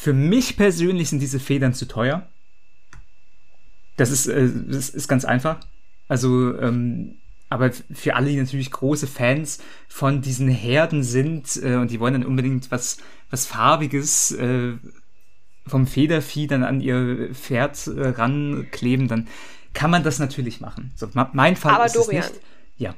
für 0.00 0.12
mich 0.12 0.56
persönlich 0.56 1.08
sind 1.08 1.18
diese 1.18 1.40
Federn 1.40 1.74
zu 1.74 1.88
teuer. 1.88 2.28
Das 3.96 4.12
ist, 4.12 4.28
äh, 4.28 4.48
das 4.68 4.90
ist 4.90 5.08
ganz 5.08 5.24
einfach. 5.24 5.58
Also, 6.06 6.56
ähm, 6.56 7.18
aber 7.48 7.72
für 7.72 8.14
alle, 8.14 8.28
die 8.28 8.36
natürlich 8.36 8.70
große 8.70 9.08
Fans 9.08 9.58
von 9.88 10.22
diesen 10.22 10.48
Herden 10.48 11.02
sind 11.02 11.60
äh, 11.64 11.74
und 11.74 11.90
die 11.90 11.98
wollen 11.98 12.12
dann 12.12 12.24
unbedingt 12.24 12.70
was, 12.70 12.98
was 13.30 13.46
Farbiges 13.46 14.30
äh, 14.30 14.74
vom 15.66 15.88
Federvieh 15.88 16.46
dann 16.46 16.62
an 16.62 16.80
ihr 16.80 17.34
Pferd 17.34 17.88
äh, 17.88 18.10
rankleben, 18.10 19.08
dann 19.08 19.26
kann 19.74 19.90
man 19.90 20.04
das 20.04 20.20
natürlich 20.20 20.60
machen. 20.60 20.92
So, 20.94 21.08
mein 21.32 21.56
Fall 21.56 21.74
Aber 21.74 21.86
ist 21.86 21.96
Dorian, 21.96 22.22
es 22.22 22.30
nicht. 22.34 22.42
Ja. 22.76 22.94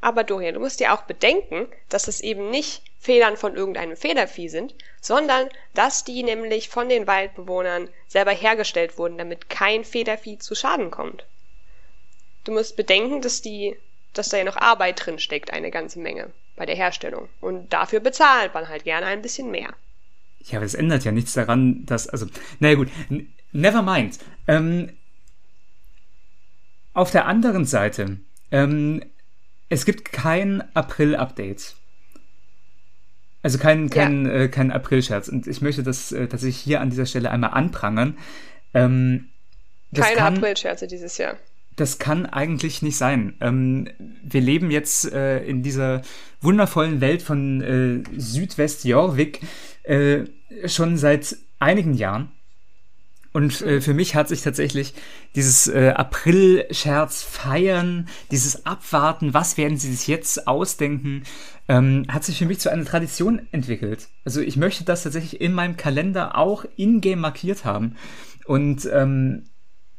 Aber 0.00 0.24
Dorian, 0.24 0.54
du 0.54 0.60
musst 0.60 0.80
dir 0.80 0.94
auch 0.94 1.02
bedenken, 1.02 1.68
dass 1.88 2.08
es 2.08 2.20
eben 2.20 2.50
nicht 2.50 2.82
Federn 2.98 3.36
von 3.36 3.54
irgendeinem 3.54 3.96
Federvieh 3.96 4.48
sind, 4.48 4.74
sondern 5.00 5.48
dass 5.74 6.04
die 6.04 6.22
nämlich 6.22 6.68
von 6.68 6.88
den 6.88 7.06
Waldbewohnern 7.06 7.88
selber 8.08 8.32
hergestellt 8.32 8.98
wurden, 8.98 9.18
damit 9.18 9.48
kein 9.48 9.84
Federvieh 9.84 10.38
zu 10.38 10.54
Schaden 10.54 10.90
kommt. 10.90 11.24
Du 12.44 12.52
musst 12.52 12.76
bedenken, 12.76 13.22
dass 13.22 13.40
die, 13.40 13.76
dass 14.14 14.30
da 14.30 14.38
ja 14.38 14.44
noch 14.44 14.56
Arbeit 14.56 15.04
drin 15.04 15.18
steckt, 15.18 15.52
eine 15.52 15.70
ganze 15.70 16.00
Menge 16.00 16.32
bei 16.56 16.66
der 16.66 16.74
Herstellung. 16.74 17.28
Und 17.40 17.72
dafür 17.72 18.00
bezahlt 18.00 18.52
man 18.54 18.68
halt 18.68 18.84
gerne 18.84 19.06
ein 19.06 19.22
bisschen 19.22 19.50
mehr. 19.50 19.74
Ja, 20.40 20.58
aber 20.58 20.66
es 20.66 20.74
ändert 20.74 21.04
ja 21.04 21.12
nichts 21.12 21.34
daran, 21.34 21.84
dass, 21.86 22.08
also, 22.08 22.26
naja 22.58 22.74
gut, 22.74 22.88
never 23.52 23.82
mind. 23.82 24.18
Ähm, 24.46 24.96
auf 26.94 27.10
der 27.10 27.26
anderen 27.26 27.64
Seite, 27.64 28.18
ähm, 28.50 29.04
es 29.68 29.84
gibt 29.84 30.10
kein 30.12 30.64
April-Update. 30.74 31.76
Also 33.42 33.58
kein, 33.58 33.88
kein, 33.88 34.26
ja. 34.26 34.32
äh, 34.32 34.48
kein 34.48 34.72
April-Scherz. 34.72 35.28
Und 35.28 35.46
ich 35.46 35.60
möchte 35.60 35.82
das 35.82 36.12
äh, 36.12 36.26
tatsächlich 36.26 36.58
hier 36.58 36.80
an 36.80 36.90
dieser 36.90 37.06
Stelle 37.06 37.30
einmal 37.30 37.50
anprangern. 37.50 38.16
Ähm, 38.74 39.28
Keine 39.94 40.22
April-Scherze 40.22 40.86
dieses 40.86 41.18
Jahr. 41.18 41.36
Das 41.76 41.98
kann 41.98 42.26
eigentlich 42.26 42.82
nicht 42.82 42.96
sein. 42.96 43.34
Ähm, 43.40 43.88
wir 44.22 44.40
leben 44.40 44.70
jetzt 44.70 45.12
äh, 45.12 45.44
in 45.44 45.62
dieser 45.62 46.02
wundervollen 46.40 47.00
Welt 47.00 47.22
von 47.22 47.60
äh, 47.62 48.02
Südwest-Jorvik 48.18 49.40
äh, 49.84 50.24
schon 50.66 50.96
seit 50.96 51.36
einigen 51.60 51.94
Jahren. 51.94 52.32
Und 53.32 53.60
äh, 53.60 53.80
für 53.80 53.94
mich 53.94 54.14
hat 54.14 54.28
sich 54.28 54.42
tatsächlich 54.42 54.94
dieses 55.34 55.68
äh, 55.68 55.92
April-Scherz 55.94 57.22
feiern, 57.22 58.08
dieses 58.30 58.64
Abwarten, 58.64 59.34
was 59.34 59.56
werden 59.56 59.76
sie 59.76 59.92
sich 59.92 60.08
jetzt 60.08 60.48
ausdenken, 60.48 61.24
ähm, 61.68 62.06
hat 62.08 62.24
sich 62.24 62.38
für 62.38 62.46
mich 62.46 62.58
zu 62.58 62.70
einer 62.70 62.84
Tradition 62.84 63.46
entwickelt. 63.52 64.08
Also 64.24 64.40
ich 64.40 64.56
möchte 64.56 64.84
das 64.84 65.02
tatsächlich 65.02 65.40
in 65.40 65.52
meinem 65.52 65.76
Kalender 65.76 66.38
auch 66.38 66.64
in-game 66.76 67.20
markiert 67.20 67.64
haben. 67.64 67.96
Und 68.46 68.88
ähm, 68.90 69.44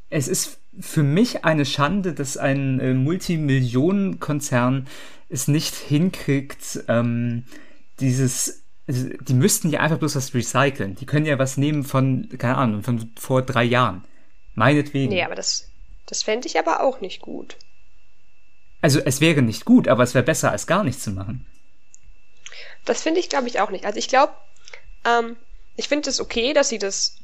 es 0.09 0.27
ist 0.27 0.59
für 0.79 1.03
mich 1.03 1.45
eine 1.45 1.65
Schande, 1.65 2.13
dass 2.13 2.37
ein 2.37 2.79
äh, 2.79 2.93
Multimillionenkonzern 2.93 4.87
es 5.29 5.47
nicht 5.47 5.75
hinkriegt, 5.75 6.83
ähm, 6.87 7.43
dieses 7.99 8.58
also 8.89 9.07
die 9.21 9.35
müssten 9.35 9.69
ja 9.69 9.81
einfach 9.81 9.99
bloß 9.99 10.15
was 10.15 10.33
recyceln. 10.33 10.95
Die 10.95 11.05
können 11.05 11.27
ja 11.27 11.37
was 11.37 11.57
nehmen 11.57 11.83
von, 11.83 12.27
keine 12.39 12.57
Ahnung, 12.57 12.81
von 12.81 13.11
vor 13.19 13.43
drei 13.43 13.63
Jahren. 13.63 14.03
Meinetwegen. 14.55 15.13
Nee, 15.13 15.23
aber 15.23 15.35
das, 15.35 15.69
das 16.07 16.23
fände 16.23 16.47
ich 16.47 16.57
aber 16.57 16.81
auch 16.81 16.99
nicht 16.99 17.21
gut. 17.21 17.55
Also 18.81 18.99
es 18.99 19.21
wäre 19.21 19.43
nicht 19.43 19.63
gut, 19.63 19.87
aber 19.87 20.01
es 20.01 20.15
wäre 20.15 20.25
besser, 20.25 20.49
als 20.49 20.65
gar 20.65 20.83
nichts 20.83 21.03
zu 21.03 21.11
machen. 21.11 21.45
Das 22.83 23.03
finde 23.03 23.19
ich, 23.19 23.29
glaube 23.29 23.47
ich, 23.47 23.59
auch 23.59 23.69
nicht. 23.69 23.85
Also 23.85 23.99
ich 23.99 24.07
glaube, 24.07 24.33
ähm, 25.05 25.35
ich 25.75 25.87
finde 25.87 26.09
es 26.09 26.19
okay, 26.19 26.53
dass 26.53 26.69
sie 26.69 26.79
das. 26.79 27.17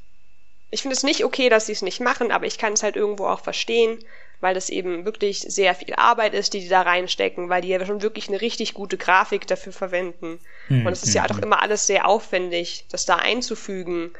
Ich 0.69 0.83
finde 0.83 0.95
es 0.95 1.01
nicht 1.01 1.25
okay, 1.25 1.49
dass 1.49 1.65
sie 1.65 1.71
es 1.71 1.81
nicht 1.81 1.99
machen, 1.99 2.31
aber 2.31 2.45
ich 2.45 2.59
kann 2.59 2.73
es 2.73 2.83
halt 2.83 2.95
irgendwo 2.95 3.25
auch 3.25 3.39
verstehen, 3.39 3.97
weil 4.45 4.53
das 4.53 4.69
eben 4.69 5.05
wirklich 5.05 5.39
sehr 5.39 5.73
viel 5.73 5.95
Arbeit 5.95 6.35
ist, 6.35 6.53
die 6.53 6.59
die 6.59 6.67
da 6.67 6.83
reinstecken, 6.83 7.49
weil 7.49 7.63
die 7.63 7.69
ja 7.69 7.83
schon 7.83 8.03
wirklich 8.03 8.27
eine 8.27 8.41
richtig 8.41 8.75
gute 8.75 8.95
Grafik 8.95 9.47
dafür 9.47 9.73
verwenden. 9.73 10.39
Hm, 10.67 10.85
und 10.85 10.93
es 10.93 11.01
ist 11.01 11.15
ja 11.15 11.23
hm, 11.23 11.29
doch 11.29 11.37
hm. 11.37 11.45
immer 11.45 11.63
alles 11.63 11.87
sehr 11.87 12.07
aufwendig, 12.07 12.85
das 12.91 13.07
da 13.07 13.15
einzufügen 13.15 14.11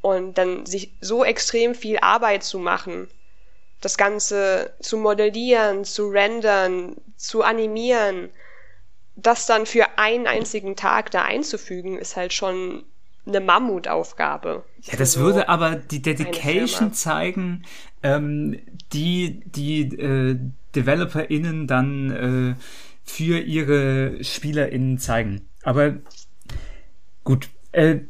und 0.00 0.38
dann 0.38 0.64
sich 0.64 0.94
so 1.02 1.22
extrem 1.22 1.74
viel 1.74 1.98
Arbeit 1.98 2.44
zu 2.44 2.58
machen, 2.58 3.10
das 3.82 3.98
Ganze 3.98 4.72
zu 4.80 4.96
modellieren, 4.96 5.84
zu 5.84 6.08
rendern, 6.08 6.96
zu 7.18 7.42
animieren, 7.42 8.30
das 9.16 9.44
dann 9.44 9.66
für 9.66 9.98
einen 9.98 10.26
einzigen 10.26 10.76
Tag 10.76 11.10
da 11.10 11.24
einzufügen, 11.24 11.98
ist 11.98 12.16
halt 12.16 12.32
schon 12.32 12.86
eine 13.28 13.40
Mammutaufgabe. 13.40 14.64
Ja, 14.80 14.96
das 14.96 15.18
würde 15.18 15.48
aber 15.50 15.76
die 15.76 16.00
Dedication 16.00 16.94
zeigen, 16.94 17.64
ähm, 18.02 18.58
die 18.92 19.42
die 19.46 19.82
äh, 19.82 20.38
DeveloperInnen 20.74 21.66
dann 21.66 22.10
äh, 22.10 22.54
für 23.04 23.38
ihre 23.38 24.22
SpielerInnen 24.22 24.98
zeigen. 24.98 25.42
Aber 25.62 25.96
gut, 27.24 27.48
äh, 27.72 28.00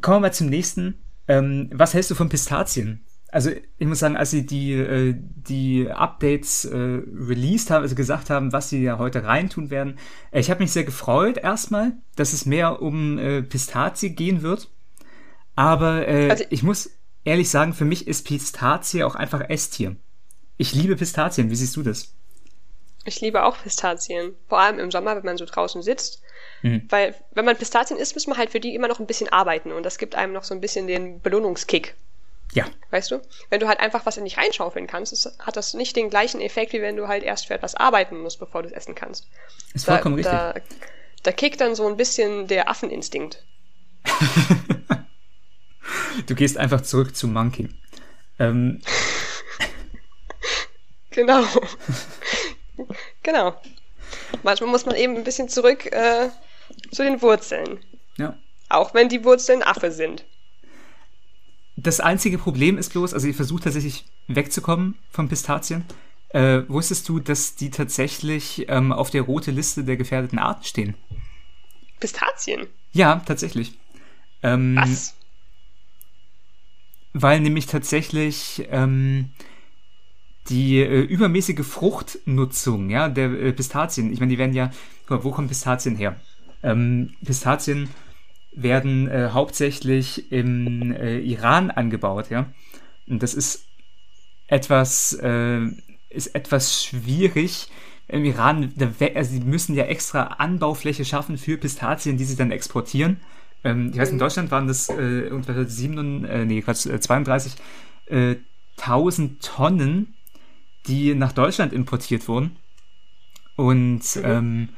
kommen 0.00 0.16
wir 0.16 0.28
mal 0.28 0.32
zum 0.32 0.48
nächsten. 0.48 0.96
Ähm, 1.26 1.70
was 1.72 1.94
hältst 1.94 2.10
du 2.10 2.14
von 2.14 2.28
Pistazien? 2.28 3.00
Also 3.34 3.50
ich 3.78 3.86
muss 3.86 3.98
sagen, 3.98 4.16
als 4.16 4.30
sie 4.30 4.46
die, 4.46 4.74
äh, 4.74 5.14
die 5.16 5.90
Updates 5.90 6.66
äh, 6.66 6.76
released 6.76 7.70
haben, 7.70 7.82
also 7.82 7.96
gesagt 7.96 8.30
haben, 8.30 8.52
was 8.52 8.70
sie 8.70 8.82
ja 8.82 8.98
heute 8.98 9.24
reintun 9.24 9.70
werden, 9.70 9.98
äh, 10.30 10.38
ich 10.38 10.50
habe 10.50 10.62
mich 10.62 10.70
sehr 10.70 10.84
gefreut 10.84 11.38
erstmal, 11.38 11.92
dass 12.14 12.32
es 12.32 12.46
mehr 12.46 12.80
um 12.80 13.18
äh, 13.18 13.42
Pistazie 13.42 14.10
gehen 14.10 14.42
wird. 14.42 14.70
Aber 15.56 16.06
äh, 16.06 16.30
also, 16.30 16.44
ich 16.50 16.62
muss 16.62 16.90
ehrlich 17.24 17.50
sagen, 17.50 17.74
für 17.74 17.84
mich 17.84 18.06
ist 18.06 18.26
Pistazie 18.26 19.04
auch 19.04 19.14
einfach 19.14 19.48
Esstier. 19.48 19.96
Ich 20.56 20.74
liebe 20.74 20.96
Pistazien. 20.96 21.50
Wie 21.50 21.56
siehst 21.56 21.76
du 21.76 21.82
das? 21.82 22.14
Ich 23.04 23.20
liebe 23.20 23.44
auch 23.44 23.60
Pistazien. 23.62 24.34
Vor 24.48 24.60
allem 24.60 24.78
im 24.78 24.90
Sommer, 24.90 25.16
wenn 25.16 25.24
man 25.24 25.36
so 25.36 25.44
draußen 25.44 25.82
sitzt. 25.82 26.22
Mhm. 26.62 26.86
Weil, 26.88 27.14
wenn 27.32 27.44
man 27.44 27.56
Pistazien 27.56 27.98
isst, 27.98 28.14
muss 28.14 28.26
man 28.26 28.38
halt 28.38 28.50
für 28.50 28.60
die 28.60 28.74
immer 28.74 28.88
noch 28.88 29.00
ein 29.00 29.06
bisschen 29.06 29.28
arbeiten. 29.30 29.72
Und 29.72 29.84
das 29.84 29.98
gibt 29.98 30.14
einem 30.14 30.32
noch 30.32 30.44
so 30.44 30.54
ein 30.54 30.60
bisschen 30.60 30.86
den 30.86 31.20
Belohnungskick. 31.20 31.94
Ja. 32.52 32.66
Weißt 32.90 33.10
du? 33.10 33.20
Wenn 33.50 33.60
du 33.60 33.68
halt 33.68 33.80
einfach 33.80 34.06
was 34.06 34.16
in 34.16 34.24
dich 34.24 34.38
reinschaufeln 34.38 34.86
kannst, 34.86 35.12
ist, 35.12 35.38
hat 35.40 35.56
das 35.56 35.74
nicht 35.74 35.96
den 35.96 36.08
gleichen 36.08 36.40
Effekt, 36.40 36.72
wie 36.72 36.80
wenn 36.80 36.96
du 36.96 37.08
halt 37.08 37.24
erst 37.24 37.46
für 37.46 37.54
etwas 37.54 37.74
arbeiten 37.74 38.20
musst, 38.20 38.38
bevor 38.38 38.62
du 38.62 38.68
es 38.68 38.74
essen 38.74 38.94
kannst. 38.94 39.26
Ist 39.74 39.86
vollkommen 39.86 40.22
da, 40.22 40.52
richtig. 40.52 40.78
Da, 40.78 40.86
da 41.24 41.32
kickt 41.32 41.60
dann 41.60 41.74
so 41.74 41.86
ein 41.88 41.96
bisschen 41.96 42.46
der 42.46 42.68
Affeninstinkt. 42.68 43.44
du 46.26 46.34
gehst 46.34 46.58
einfach 46.58 46.82
zurück 46.82 47.14
zu 47.16 47.28
Monkey. 47.28 47.68
Ähm. 48.38 48.80
genau. 51.10 51.44
genau. 53.22 53.60
Manchmal 54.42 54.70
muss 54.70 54.86
man 54.86 54.96
eben 54.96 55.16
ein 55.16 55.24
bisschen 55.24 55.48
zurück 55.48 55.86
äh, 55.86 56.28
zu 56.90 57.02
den 57.02 57.22
Wurzeln. 57.22 57.78
Ja. 58.16 58.36
Auch 58.68 58.94
wenn 58.94 59.08
die 59.08 59.24
Wurzeln 59.24 59.62
Affe 59.62 59.90
sind. 59.90 60.24
Das 61.76 62.00
einzige 62.00 62.38
Problem 62.38 62.78
ist 62.78 62.92
bloß, 62.92 63.14
also 63.14 63.26
ich 63.26 63.36
versuche 63.36 63.64
tatsächlich 63.64 64.06
wegzukommen 64.28 64.96
von 65.10 65.28
Pistazien. 65.28 65.84
Äh, 66.28 66.68
wusstest 66.68 67.08
du, 67.08 67.20
dass 67.20 67.54
die 67.56 67.70
tatsächlich 67.70 68.66
ähm, 68.68 68.92
auf 68.92 69.10
der 69.10 69.22
rote 69.22 69.50
Liste 69.50 69.84
der 69.84 69.96
gefährdeten 69.96 70.38
Arten 70.38 70.64
stehen? 70.64 70.94
Pistazien? 72.00 72.66
Ja, 72.92 73.22
tatsächlich. 73.26 73.78
Ähm, 74.42 74.76
Was? 74.76 75.14
Weil 77.14 77.40
nämlich 77.40 77.66
tatsächlich 77.66 78.66
ähm, 78.70 79.30
die 80.48 80.80
äh, 80.80 81.00
übermäßige 81.00 81.64
Fruchtnutzung 81.64 82.90
ja, 82.90 83.08
der 83.08 83.30
äh, 83.30 83.52
Pistazien, 83.52 84.12
ich 84.12 84.20
meine, 84.20 84.30
die 84.30 84.38
werden 84.38 84.54
ja, 84.54 84.70
wo 85.08 85.30
kommen 85.30 85.48
Pistazien 85.48 85.96
her? 85.96 86.20
Ähm, 86.62 87.14
Pistazien 87.24 87.88
werden 88.52 89.08
äh, 89.08 89.30
hauptsächlich 89.32 90.30
im 90.32 90.92
äh, 90.92 91.18
Iran 91.20 91.70
angebaut, 91.70 92.30
ja. 92.30 92.52
Und 93.06 93.22
das 93.22 93.34
ist 93.34 93.64
etwas, 94.46 95.12
äh, 95.22 95.60
ist 96.10 96.34
etwas 96.34 96.84
schwierig. 96.84 97.68
Im 98.06 98.24
Iran, 98.24 98.72
also 99.14 99.32
sie 99.32 99.40
müssen 99.40 99.74
ja 99.74 99.84
extra 99.84 100.24
Anbaufläche 100.24 101.04
schaffen 101.04 101.38
für 101.38 101.56
Pistazien, 101.56 102.18
die 102.18 102.24
sie 102.24 102.36
dann 102.36 102.50
exportieren. 102.50 103.18
Ähm, 103.64 103.90
ich 103.92 103.98
weiß, 103.98 104.10
in 104.10 104.18
Deutschland 104.18 104.50
waren 104.50 104.68
das 104.68 104.88
äh, 104.88 105.30
ungefähr 105.30 105.64
7, 105.64 106.24
äh, 106.24 106.44
nee, 106.44 106.62
Quatsch, 106.62 106.86
32.000 106.86 107.56
äh, 108.08 109.28
Tonnen, 109.40 110.14
die 110.86 111.14
nach 111.14 111.32
Deutschland 111.32 111.72
importiert 111.72 112.28
wurden. 112.28 112.56
Und 113.56 114.16
mhm. 114.16 114.22
ähm, 114.24 114.68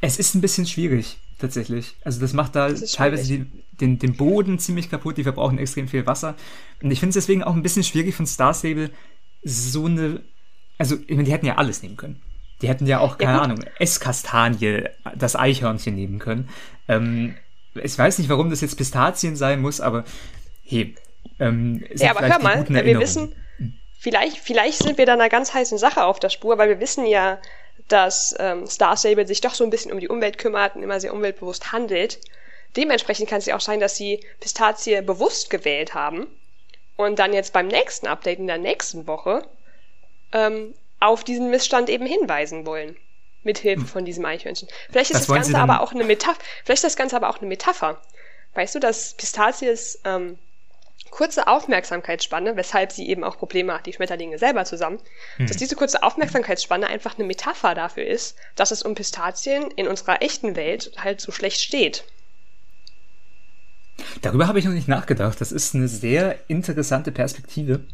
es 0.00 0.18
ist 0.18 0.34
ein 0.34 0.40
bisschen 0.40 0.66
schwierig 0.66 1.18
tatsächlich. 1.38 1.96
Also 2.04 2.20
das 2.20 2.32
macht 2.32 2.56
da 2.56 2.68
das 2.68 2.92
teilweise 2.92 3.26
die, 3.26 3.46
den, 3.80 3.98
den 3.98 4.16
Boden 4.16 4.58
ziemlich 4.58 4.90
kaputt, 4.90 5.16
die 5.16 5.22
verbrauchen 5.22 5.58
extrem 5.58 5.88
viel 5.88 6.06
Wasser. 6.06 6.34
Und 6.82 6.90
ich 6.90 7.00
finde 7.00 7.10
es 7.10 7.24
deswegen 7.24 7.42
auch 7.42 7.54
ein 7.54 7.62
bisschen 7.62 7.84
schwierig 7.84 8.14
von 8.14 8.26
Star 8.26 8.54
Stable 8.54 8.90
so 9.42 9.86
eine. 9.86 10.22
Also, 10.78 10.96
ich 11.06 11.10
meine, 11.10 11.24
die 11.24 11.32
hätten 11.32 11.46
ja 11.46 11.56
alles 11.56 11.82
nehmen 11.82 11.96
können. 11.96 12.20
Die 12.62 12.68
hätten 12.68 12.86
ja 12.86 12.98
auch, 12.98 13.18
keine 13.18 13.32
ja, 13.32 13.42
Ahnung, 13.42 13.64
Esskastanie, 13.78 14.84
das 15.14 15.36
Eichhörnchen 15.36 15.94
nehmen 15.94 16.18
können. 16.18 16.48
Ähm, 16.88 17.34
ich 17.82 17.98
weiß 17.98 18.18
nicht, 18.18 18.28
warum 18.28 18.50
das 18.50 18.60
jetzt 18.60 18.76
Pistazien 18.76 19.36
sein 19.36 19.60
muss, 19.60 19.80
aber 19.80 20.04
hey. 20.62 20.94
Ähm, 21.40 21.84
ja, 21.94 22.10
aber 22.10 22.28
hör 22.28 22.38
mal, 22.38 22.68
wir 22.68 23.00
wissen, 23.00 23.34
vielleicht, 23.98 24.38
vielleicht 24.38 24.82
sind 24.82 24.98
wir 24.98 25.06
da 25.06 25.14
einer 25.14 25.28
ganz 25.28 25.52
heißen 25.52 25.78
Sache 25.78 26.04
auf 26.04 26.20
der 26.20 26.30
Spur, 26.30 26.58
weil 26.58 26.68
wir 26.68 26.80
wissen 26.80 27.06
ja, 27.06 27.38
dass 27.88 28.34
ähm, 28.38 28.66
Star 28.66 28.96
Stable 28.96 29.26
sich 29.26 29.40
doch 29.40 29.54
so 29.54 29.64
ein 29.64 29.70
bisschen 29.70 29.92
um 29.92 30.00
die 30.00 30.08
Umwelt 30.08 30.38
kümmert 30.38 30.76
und 30.76 30.82
immer 30.82 31.00
sehr 31.00 31.12
umweltbewusst 31.12 31.72
handelt. 31.72 32.20
Dementsprechend 32.76 33.28
kann 33.28 33.38
es 33.38 33.46
ja 33.46 33.56
auch 33.56 33.60
sein, 33.60 33.80
dass 33.80 33.96
sie 33.96 34.24
Pistazie 34.40 35.00
bewusst 35.02 35.50
gewählt 35.50 35.94
haben 35.94 36.26
und 36.96 37.18
dann 37.18 37.32
jetzt 37.32 37.52
beim 37.52 37.66
nächsten 37.66 38.06
Update 38.06 38.38
in 38.38 38.46
der 38.46 38.58
nächsten 38.58 39.06
Woche 39.06 39.46
ähm, 40.32 40.74
auf 41.00 41.24
diesen 41.24 41.50
Missstand 41.50 41.88
eben 41.90 42.06
hinweisen 42.06 42.66
wollen. 42.66 42.96
Mithilfe 43.44 43.86
von 43.86 44.04
diesem 44.04 44.24
Eichhörnchen. 44.24 44.68
Vielleicht 44.90 45.10
ist 45.10 45.20
das, 45.20 45.26
das 45.26 45.34
Ganze 45.34 45.58
aber 45.58 45.80
auch 45.80 45.92
eine 45.92 46.04
Metapher. 46.04 46.38
Vielleicht 46.64 46.78
ist 46.78 46.84
das 46.84 46.96
Ganze 46.96 47.16
aber 47.16 47.28
auch 47.28 47.38
eine 47.38 47.46
Metapher. 47.46 48.00
Weißt 48.54 48.74
du, 48.74 48.80
dass 48.80 49.14
Pistazies 49.14 50.00
ähm, 50.04 50.38
kurze 51.10 51.46
Aufmerksamkeitsspanne, 51.46 52.56
weshalb 52.56 52.92
sie 52.92 53.08
eben 53.08 53.24
auch 53.24 53.38
Probleme 53.38 53.72
hat, 53.74 53.86
die 53.86 53.92
Schmetterlinge 53.92 54.38
selber 54.38 54.64
zusammen, 54.64 54.98
hm. 55.36 55.46
dass 55.46 55.56
diese 55.56 55.76
kurze 55.76 56.02
Aufmerksamkeitsspanne 56.02 56.86
einfach 56.86 57.16
eine 57.16 57.26
Metapher 57.26 57.74
dafür 57.74 58.04
ist, 58.04 58.36
dass 58.56 58.70
es 58.70 58.82
um 58.82 58.94
Pistazien 58.94 59.70
in 59.76 59.86
unserer 59.86 60.22
echten 60.22 60.56
Welt 60.56 60.92
halt 60.96 61.20
so 61.20 61.32
schlecht 61.32 61.60
steht. 61.60 62.04
Darüber 64.22 64.48
habe 64.48 64.58
ich 64.58 64.64
noch 64.64 64.72
nicht 64.72 64.88
nachgedacht. 64.88 65.40
Das 65.40 65.52
ist 65.52 65.74
eine 65.74 65.86
sehr 65.86 66.38
interessante 66.48 67.12
Perspektive. 67.12 67.84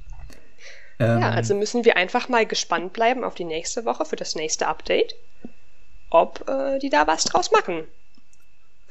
Ähm, 0.99 1.21
ja, 1.21 1.31
also 1.31 1.55
müssen 1.55 1.85
wir 1.85 1.97
einfach 1.97 2.29
mal 2.29 2.47
gespannt 2.47 2.93
bleiben 2.93 3.25
auf 3.25 3.35
die 3.35 3.45
nächste 3.45 3.85
Woche 3.85 4.05
für 4.05 4.17
das 4.17 4.35
nächste 4.35 4.67
Update, 4.67 5.15
ob 6.11 6.49
äh, 6.49 6.79
die 6.79 6.91
da 6.91 7.07
was 7.07 7.25
draus 7.25 7.51
machen. 7.51 7.87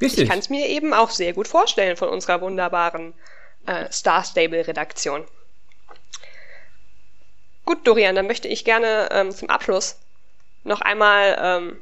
Richtig. 0.00 0.24
Ich 0.24 0.28
kann 0.28 0.38
es 0.38 0.48
mir 0.48 0.66
eben 0.66 0.94
auch 0.94 1.10
sehr 1.10 1.34
gut 1.34 1.46
vorstellen 1.46 1.96
von 1.96 2.08
unserer 2.08 2.40
wunderbaren 2.40 3.12
äh, 3.66 3.90
Star 3.92 4.24
Stable 4.24 4.66
Redaktion. 4.66 5.24
Gut, 7.66 7.86
Dorian, 7.86 8.14
dann 8.14 8.26
möchte 8.26 8.48
ich 8.48 8.64
gerne 8.64 9.08
ähm, 9.12 9.30
zum 9.30 9.50
Abschluss 9.50 9.96
noch 10.64 10.80
einmal 10.80 11.38
ähm, 11.40 11.78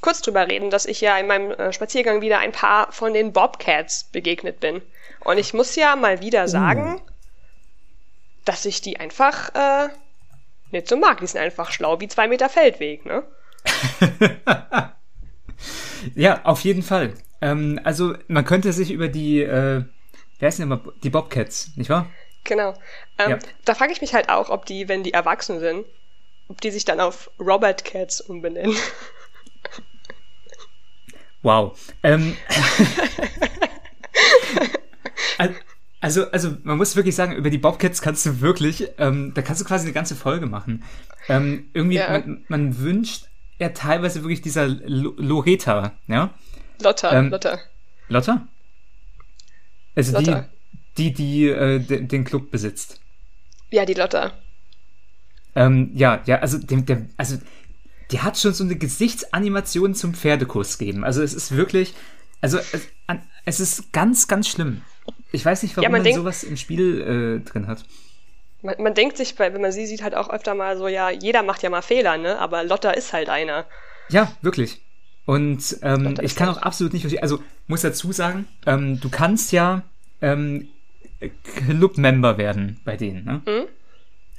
kurz 0.00 0.22
drüber 0.22 0.46
reden, 0.46 0.70
dass 0.70 0.86
ich 0.86 1.00
ja 1.00 1.18
in 1.18 1.26
meinem 1.26 1.50
äh, 1.52 1.72
Spaziergang 1.72 2.20
wieder 2.20 2.38
ein 2.38 2.52
paar 2.52 2.92
von 2.92 3.14
den 3.14 3.32
Bobcats 3.32 4.04
begegnet 4.04 4.60
bin. 4.60 4.82
Und 5.24 5.38
ich 5.38 5.54
muss 5.54 5.74
ja 5.74 5.96
mal 5.96 6.20
wieder 6.20 6.44
uh. 6.44 6.48
sagen, 6.48 6.96
uh. 6.96 7.00
dass 8.44 8.64
ich 8.64 8.80
die 8.80 9.00
einfach 9.00 9.54
äh, 9.54 9.88
nicht 10.70 10.88
so 10.88 10.96
mag. 10.96 11.18
Die 11.20 11.26
sind 11.26 11.40
einfach 11.40 11.72
schlau 11.72 11.98
wie 12.00 12.08
zwei 12.08 12.28
Meter 12.28 12.48
Feldweg, 12.48 13.04
ne? 13.06 13.24
ja, 16.14 16.44
auf 16.44 16.60
jeden 16.60 16.82
Fall. 16.82 17.14
Ähm, 17.40 17.80
also 17.84 18.14
man 18.28 18.44
könnte 18.44 18.72
sich 18.72 18.90
über 18.90 19.08
die 19.08 19.42
äh, 19.42 19.84
Wer 20.38 20.52
sind 20.52 20.64
immer 20.64 20.80
die 21.02 21.10
Bobcats, 21.10 21.72
nicht 21.76 21.90
wahr? 21.90 22.08
Genau. 22.44 22.74
Ähm, 23.18 23.30
ja. 23.30 23.38
Da 23.64 23.74
frage 23.74 23.92
ich 23.92 24.00
mich 24.00 24.14
halt 24.14 24.28
auch, 24.28 24.50
ob 24.50 24.66
die, 24.66 24.88
wenn 24.88 25.02
die 25.02 25.12
erwachsen 25.12 25.58
sind, 25.58 25.84
ob 26.48 26.60
die 26.60 26.70
sich 26.70 26.84
dann 26.84 27.00
auf 27.00 27.30
Robert 27.40 27.84
Cats 27.84 28.20
umbenennen. 28.20 28.76
Wow. 31.42 31.78
Ähm, 32.02 32.36
also, 36.00 36.28
also 36.30 36.56
man 36.62 36.78
muss 36.78 36.96
wirklich 36.96 37.14
sagen, 37.14 37.34
über 37.34 37.50
die 37.50 37.58
Bobcats 37.58 38.02
kannst 38.02 38.26
du 38.26 38.40
wirklich, 38.40 38.88
ähm, 38.98 39.32
da 39.34 39.42
kannst 39.42 39.60
du 39.60 39.64
quasi 39.64 39.86
eine 39.86 39.92
ganze 39.92 40.16
Folge 40.16 40.46
machen. 40.46 40.84
Ähm, 41.28 41.70
irgendwie, 41.74 41.96
ja. 41.96 42.10
man, 42.10 42.44
man, 42.48 42.78
wünscht 42.78 43.27
ja 43.58 43.70
teilweise 43.70 44.22
wirklich 44.22 44.42
dieser 44.42 44.64
L 44.64 45.12
Loreta, 45.16 45.92
ja? 46.06 46.34
Lotta, 46.80 47.12
ähm, 47.12 47.30
Lotta. 47.30 47.58
Lotta? 48.08 48.46
Also 49.94 50.12
Lotta. 50.12 50.48
die, 50.96 51.12
die, 51.12 51.14
die 51.14 51.48
äh, 51.48 51.78
den 51.80 52.24
Club 52.24 52.50
besitzt. 52.50 53.00
Ja, 53.70 53.84
die 53.84 53.94
Lotta. 53.94 54.32
Ähm, 55.54 55.90
ja, 55.94 56.22
ja, 56.26 56.38
also 56.38 56.58
dem, 56.58 56.86
der, 56.86 57.06
also 57.16 57.36
die 58.10 58.20
hat 58.20 58.38
schon 58.38 58.54
so 58.54 58.64
eine 58.64 58.76
Gesichtsanimation 58.76 59.94
zum 59.94 60.14
Pferdekuss 60.14 60.78
geben. 60.78 61.04
Also 61.04 61.22
es 61.22 61.34
ist 61.34 61.56
wirklich, 61.56 61.94
also 62.40 62.58
es, 62.58 62.88
es 63.44 63.60
ist 63.60 63.92
ganz, 63.92 64.28
ganz 64.28 64.48
schlimm. 64.48 64.82
Ich 65.32 65.44
weiß 65.44 65.62
nicht, 65.62 65.76
warum 65.76 65.84
ja, 65.84 65.88
man, 65.90 65.98
man 65.98 66.04
denkt, 66.04 66.18
sowas 66.18 66.44
im 66.44 66.56
Spiel 66.56 67.42
äh, 67.44 67.48
drin 67.48 67.66
hat. 67.66 67.84
Man, 68.62 68.74
man, 68.78 68.94
denkt 68.94 69.16
sich, 69.16 69.38
wenn 69.38 69.60
man 69.60 69.72
sie 69.72 69.86
sieht, 69.86 70.02
halt 70.02 70.14
auch 70.14 70.30
öfter 70.30 70.54
mal 70.54 70.76
so, 70.76 70.88
ja, 70.88 71.10
jeder 71.10 71.42
macht 71.42 71.62
ja 71.62 71.70
mal 71.70 71.82
Fehler, 71.82 72.16
ne? 72.16 72.38
Aber 72.38 72.64
Lotta 72.64 72.90
ist 72.90 73.12
halt 73.12 73.28
einer. 73.28 73.66
Ja, 74.08 74.32
wirklich. 74.42 74.80
Und 75.26 75.78
ähm, 75.82 76.14
ich 76.22 76.34
kann 76.34 76.48
auch 76.48 76.58
absolut 76.58 76.92
nicht 76.92 77.02
verstehen, 77.02 77.22
also 77.22 77.40
muss 77.66 77.82
dazu 77.82 78.12
sagen, 78.12 78.48
ähm, 78.66 78.98
du 78.98 79.10
kannst 79.10 79.52
ja 79.52 79.82
ähm, 80.22 80.68
Club-Member 81.66 82.38
werden 82.38 82.80
bei 82.84 82.96
denen, 82.96 83.24
ne? 83.24 83.42
Mhm. 83.46 83.68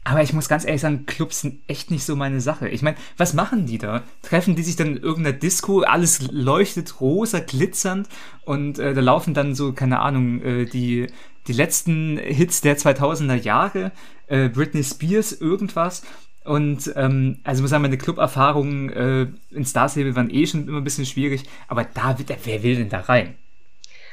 Aber 0.04 0.24
ich 0.24 0.34
muss 0.34 0.50
ganz 0.50 0.66
ehrlich 0.66 0.82
sagen, 0.82 1.06
Clubs 1.06 1.42
sind 1.42 1.60
echt 1.68 1.92
nicht 1.92 2.04
so 2.04 2.16
meine 2.16 2.42
Sache. 2.42 2.68
Ich 2.70 2.82
meine, 2.82 2.98
was 3.18 3.36
machen 3.36 3.68
die 3.68 3.78
da? 3.78 4.02
Treffen 4.24 4.56
die 4.56 4.64
sich 4.64 4.76
dann 4.76 4.96
in 4.96 5.04
irgendeiner 5.04 5.38
Disco, 5.38 5.82
alles 5.82 6.32
leuchtet 6.32 7.00
rosa, 7.00 7.40
glitzernd 7.40 8.08
und 8.44 8.80
äh, 8.80 8.96
da 8.96 9.02
laufen 9.02 9.36
dann 9.36 9.54
so, 9.54 9.74
keine 9.74 10.00
Ahnung, 10.00 10.42
äh, 10.42 10.66
die, 10.66 11.08
die 11.50 11.54
letzten 11.54 12.18
Hits 12.18 12.62
der 12.62 12.78
2000er 12.78 13.36
Jahre, 13.36 13.92
äh, 14.28 14.48
Britney 14.48 14.84
Spears, 14.84 15.34
irgendwas. 15.34 16.04
Und 16.46 16.94
ähm, 16.96 17.40
also 17.44 17.62
muss 17.62 17.72
sagen, 17.72 17.82
meine 17.82 17.98
Club-Erfahrungen 17.98 18.90
äh, 18.94 19.56
in 19.56 19.66
Star 19.66 19.90
Stable 19.90 20.16
waren 20.16 20.30
eh 20.30 20.48
schon 20.48 20.68
immer 20.68 20.78
ein 20.78 20.84
bisschen 20.84 21.06
schwierig, 21.06 21.44
aber 21.68 21.84
da, 21.84 22.18
wer 22.44 22.64
will 22.64 22.76
denn 22.76 22.90
da 22.90 23.02
rein? 23.02 23.38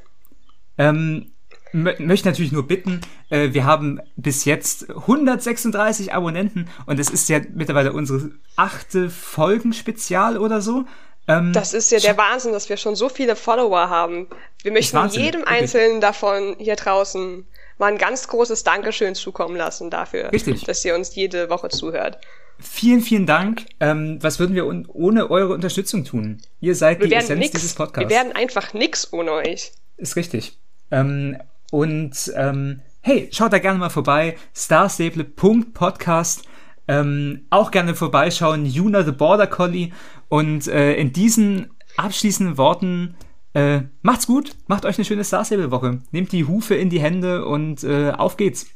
Ähm, 0.76 1.33
möchte 1.74 2.28
natürlich 2.28 2.52
nur 2.52 2.66
bitten, 2.66 3.00
äh, 3.30 3.52
wir 3.52 3.64
haben 3.64 4.00
bis 4.16 4.44
jetzt 4.44 4.88
136 4.90 6.12
Abonnenten 6.12 6.68
und 6.86 7.00
es 7.00 7.10
ist 7.10 7.28
ja 7.28 7.40
mittlerweile 7.52 7.92
unsere 7.92 8.30
achte 8.56 9.10
Folgenspezial 9.10 10.38
oder 10.38 10.60
so. 10.60 10.84
Ähm, 11.26 11.52
das 11.52 11.74
ist 11.74 11.90
ja 11.90 11.98
der 11.98 12.16
Wahnsinn, 12.16 12.52
dass 12.52 12.68
wir 12.68 12.76
schon 12.76 12.94
so 12.94 13.08
viele 13.08 13.34
Follower 13.34 13.88
haben. 13.88 14.28
Wir 14.62 14.72
möchten 14.72 15.08
jedem 15.08 15.44
Einzelnen 15.44 16.00
davon 16.00 16.54
hier 16.58 16.76
draußen 16.76 17.44
mal 17.78 17.90
ein 17.90 17.98
ganz 17.98 18.28
großes 18.28 18.62
Dankeschön 18.62 19.16
zukommen 19.16 19.56
lassen 19.56 19.90
dafür, 19.90 20.30
Richtig. 20.32 20.64
dass 20.64 20.84
ihr 20.84 20.94
uns 20.94 21.14
jede 21.16 21.50
Woche 21.50 21.70
zuhört. 21.70 22.18
Vielen, 22.60 23.00
vielen 23.00 23.26
Dank. 23.26 23.66
Ähm, 23.80 24.18
was 24.20 24.38
würden 24.38 24.54
wir 24.54 24.66
ohne 24.66 25.28
eure 25.28 25.52
Unterstützung 25.54 26.04
tun? 26.04 26.40
Ihr 26.60 26.76
seid 26.76 27.00
wir 27.00 27.08
die 27.08 27.14
Essenz 27.14 27.40
nix. 27.40 27.50
dieses 27.50 27.74
Podcasts. 27.74 28.08
Wir 28.08 28.16
werden 28.16 28.32
einfach 28.32 28.74
nix 28.74 29.12
ohne 29.12 29.32
euch. 29.32 29.72
Ist 29.96 30.14
richtig. 30.14 30.56
Ähm, 30.92 31.36
und 31.74 32.32
ähm, 32.36 32.82
hey, 33.00 33.28
schaut 33.32 33.52
da 33.52 33.58
gerne 33.58 33.80
mal 33.80 33.90
vorbei. 33.90 34.36
starstable.podcast. 34.54 36.44
Ähm, 36.86 37.46
auch 37.50 37.72
gerne 37.72 37.96
vorbeischauen. 37.96 38.64
Juna 38.64 39.02
the 39.02 39.10
Border 39.10 39.48
Collie. 39.48 39.90
Und 40.28 40.68
äh, 40.68 40.94
in 40.94 41.12
diesen 41.12 41.74
abschließenden 41.96 42.58
Worten 42.58 43.16
äh, 43.54 43.80
macht's 44.02 44.28
gut, 44.28 44.54
macht 44.68 44.84
euch 44.84 44.98
eine 44.98 45.04
schöne 45.04 45.24
Star 45.24 45.44
Stable 45.44 45.72
Woche. 45.72 46.00
Nehmt 46.12 46.30
die 46.30 46.44
Hufe 46.44 46.76
in 46.76 46.90
die 46.90 47.00
Hände 47.00 47.44
und 47.44 47.82
äh, 47.82 48.12
auf 48.12 48.36
geht's. 48.36 48.68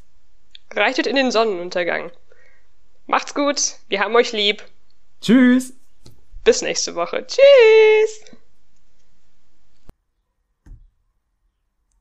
Reitet 0.74 1.06
in 1.06 1.14
den 1.14 1.30
Sonnenuntergang. 1.30 2.10
Macht's 3.06 3.32
gut, 3.32 3.76
wir 3.88 4.00
haben 4.00 4.16
euch 4.16 4.32
lieb. 4.32 4.64
Tschüss. 5.20 5.72
Bis 6.42 6.62
nächste 6.62 6.96
Woche. 6.96 7.24
Tschüss. 7.24 8.27